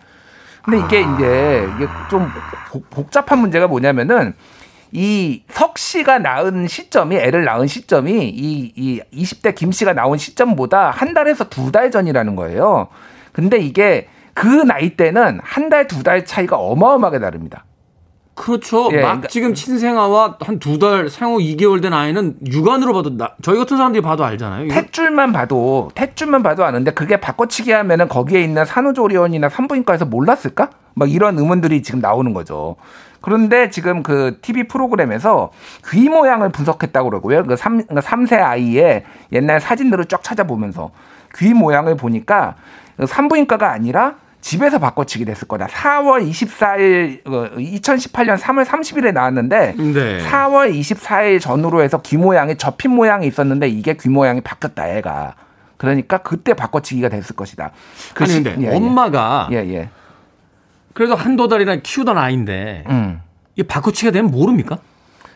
[0.65, 1.15] 근데 이게 아.
[1.15, 2.29] 이제 이게 좀
[2.73, 4.35] 복- 복잡한 문제가 뭐냐면은
[4.93, 10.91] 이 석 씨가 낳은 시점이 애를 낳은 시점이 이, 이 20대 김 씨가 나온 시점보다
[10.91, 12.89] 한 달에서 두 달 전이라는 거예요.
[13.33, 17.65] 근데 이게 그 나이 때는 한 달, 두 달 차이가 어마어마하게 다릅니다.
[18.35, 18.89] 그렇죠.
[18.91, 23.31] 예, 막 그러니까- 지금 친생아와 한 두 달 생후 2개월 된 아이는 육안으로 봐도 나-
[23.43, 24.67] 저희 같은 사람들이 봐도 알잖아요.
[24.69, 30.71] 탯줄만 봐도 탯줄만 봐도 아는데 그게 바꿔치기 하면은 거기에 있는 산후조리원이나 산부인과에서 몰랐을까?
[30.95, 32.75] 막 이런 의문들이 지금 나오는 거죠.
[33.21, 35.51] 그런데 지금 그 TV 프로그램에서
[35.93, 37.45] 귀 모양을 분석했다고 그러고요.
[37.45, 40.91] 그 3, 그 3세 아이의 옛날 사진들을 쫙 찾아보면서
[41.37, 42.57] 귀 모양을 보니까
[42.97, 45.69] 그 산부인과가 아니라 집에서 바꿔치기 됐을 거다.
[45.69, 50.19] 4월 24일, 2018년 3월 30일에 나왔는데 네.
[50.29, 55.35] 4월 24일 전후로 해서 귀 모양이 접힌 모양이 있었는데 이게 귀 모양이 바뀌었다 애가.
[55.79, 57.71] 그러니까 그때 바꿔치기가 됐을 것이다.
[58.13, 58.77] 그 아니 근데 예, 예.
[58.77, 59.89] 엄마가 예, 예.
[60.93, 63.23] 그래도 한두 달이나 키우던 아이인데 음.
[63.57, 64.77] 이게 바꿔치기가 되면 모릅니까?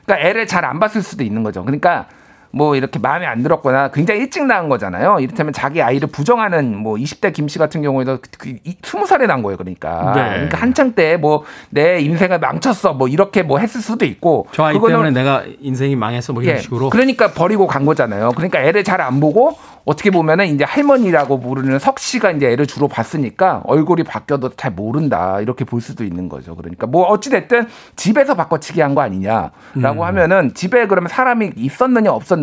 [0.04, 1.64] 그러니까 애를 잘 안 봤을 수도 있는 거죠.
[1.64, 2.08] 그러니까
[2.50, 5.18] 뭐 이렇게 마음에 안 들었거나 굉장히 일찍 낳은 거잖아요.
[5.20, 9.56] 이를테면 자기 아이를 부정하는 뭐 20대 김 씨 같은 경우에도 그 이- 20살에 낳은 거예요.
[9.56, 10.12] 그러니까.
[10.14, 10.22] 네.
[10.34, 14.74] 그러니까 한창 때 뭐 내 인생을 망쳤어 뭐 이렇게 뭐 했을 수도 있고 저 아이
[14.74, 16.60] 그거는 때문에 내가 인생이 망했어 뭐 이런 예.
[16.60, 16.90] 식으로.
[16.90, 18.32] 그러니까 버리고 간 거잖아요.
[18.32, 22.88] 그러니까 애를 잘 안 보고 어떻게 보면은 이제 할머니라고 부르는 석 씨가 이제 애를 주로
[22.88, 26.54] 봤으니까 얼굴이 바뀌어도 잘 모른다 이렇게 볼 수도 있는 거죠.
[26.56, 30.02] 그러니까 뭐 어찌 됐든 집에서 바꿔치기 한 거 아니냐라고 음.
[30.02, 32.37] 하면은 집에 그러면 사람이 있었느냐 없었느냐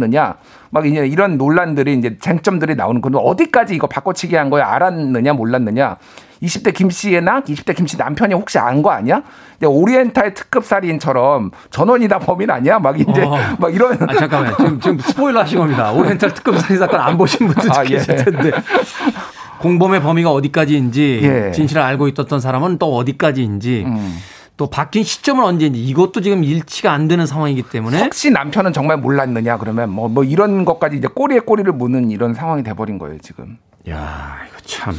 [0.70, 5.98] 막 이제 이런 논란들이 이제 쟁점들이 나오는 건데 어디까지 이거 바꿔치기 한 거야 알았느냐 몰랐느냐
[6.44, 9.22] 20대 김 씨나 20대 김 씨 남편이 혹시 안 거 아니야?
[9.54, 12.78] 근데 오리엔탈 특급 살인처럼 전원이 다 범인 아니야?
[12.78, 13.38] 막 이제 어.
[13.58, 14.56] 막 이러면 아, 잠깐만요.
[14.58, 15.92] 지금, 지금 스포일러 하신 겁니다.
[15.94, 18.24] 오리엔탈 특급 살인 사건 안 보신 분들 아, 계실 예.
[18.26, 18.52] 텐데.
[19.60, 21.52] 공범의 범위가 어디까지인지, 예.
[21.52, 24.18] 진실을 알고 있었던 사람은 또 어디까지인지, 음.
[24.58, 29.58] 또 바뀐 시점은 언제인지 이것도 지금 일치가 안 되는 상황이기 때문에 혹시 남편은 정말 몰랐느냐
[29.58, 33.58] 그러면 뭐, 뭐 이런 것까지 이제 꼬리에 꼬리를 무는 이런 상황이 돼버린 거예요 지금.
[33.90, 34.96] 야, 이거 참.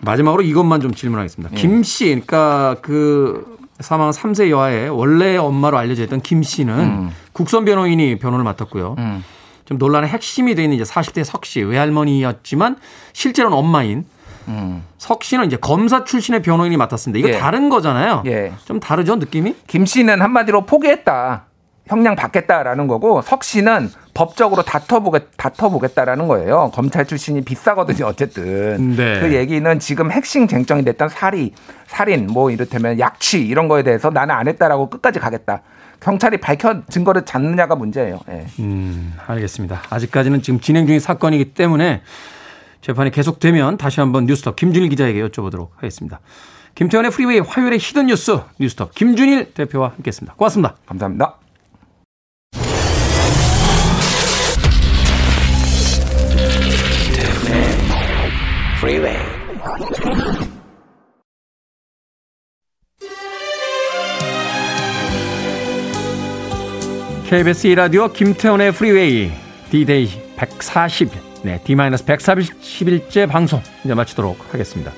[0.00, 1.54] 마지막으로 이것만 좀 질문하겠습니다.
[1.54, 1.60] 예.
[1.60, 8.18] 김 씨, 그러니까 그 사망한 3세 여아의 원래 엄마로 알려져 있던 김 씨는 국선 변호인이
[8.18, 8.96] 변호를 맡았고요.
[8.98, 9.24] 음.
[9.66, 12.76] 좀 논란의 핵심이 되어 있는 이제 40대 석 씨, 외할머니였지만
[13.12, 14.06] 실제로는 엄마인
[14.48, 14.82] 음.
[14.98, 17.18] 석 씨는 이제 검사 출신의 변호인이 맡았습니다.
[17.18, 17.38] 이거 예.
[17.40, 18.22] 다른 거잖아요.
[18.26, 18.52] 예.
[18.64, 19.54] 좀 다르죠, 느낌이?
[19.66, 21.46] 김 씨는 한마디로 포기했다.
[21.86, 26.70] 형량 받겠다라는 거고 석 씨는 법적으로 다퉈보겠, 다퉈보겠다라는 거예요.
[26.74, 28.96] 검찰 출신이 비싸거든요, 어쨌든.
[28.96, 29.20] 네.
[29.20, 31.52] 그 얘기는 지금 핵심 쟁점이 됐던 살이,
[31.86, 35.62] 살인, 뭐 이를테면 약취 이런 거에 대해서 나는 안 했다라고 끝까지 가겠다.
[36.00, 38.20] 경찰이 밝혀 증거를 찾느냐가 문제예요.
[38.30, 38.46] 예.
[38.58, 39.82] 음, 알겠습니다.
[39.88, 42.02] 아직까지는 지금 진행 중인 사건이기 때문에
[42.80, 46.20] 재판이 계속되면 다시 한번 뉴스톱 김준일 기자에게 여쭤보도록 하겠습니다.
[46.74, 50.34] 김태훈의 프리웨이 화요일의 hidden 뉴스 뉴스톱 김준일 대표와 함께했습니다.
[50.34, 50.76] 고맙습니다.
[50.86, 51.38] 감사합니다.
[67.26, 69.32] KBS 2라디오 김태훈의 프리웨이
[69.70, 71.10] D-Day 140,
[71.46, 74.90] 네, D-140일째 방송 이제 마치도록 하겠습니다.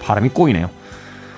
[0.00, 0.70] 바람이 꼬이네요.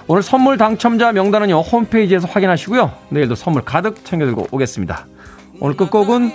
[0.07, 2.93] 오늘 선물 당첨자 명단은요, 홈페이지에서 확인하시고요.
[3.09, 5.07] 내일도 선물 가득 챙겨들고 오겠습니다.
[5.59, 6.33] 오늘 끝곡은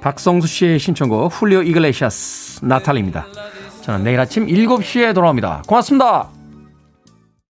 [0.00, 3.26] 박성수 씨의 신청곡 훌리오 이글레시아스 나탈입니다.
[3.80, 5.64] 저는 내일 아침 7시에 돌아옵니다.
[5.66, 6.41] 고맙습니다.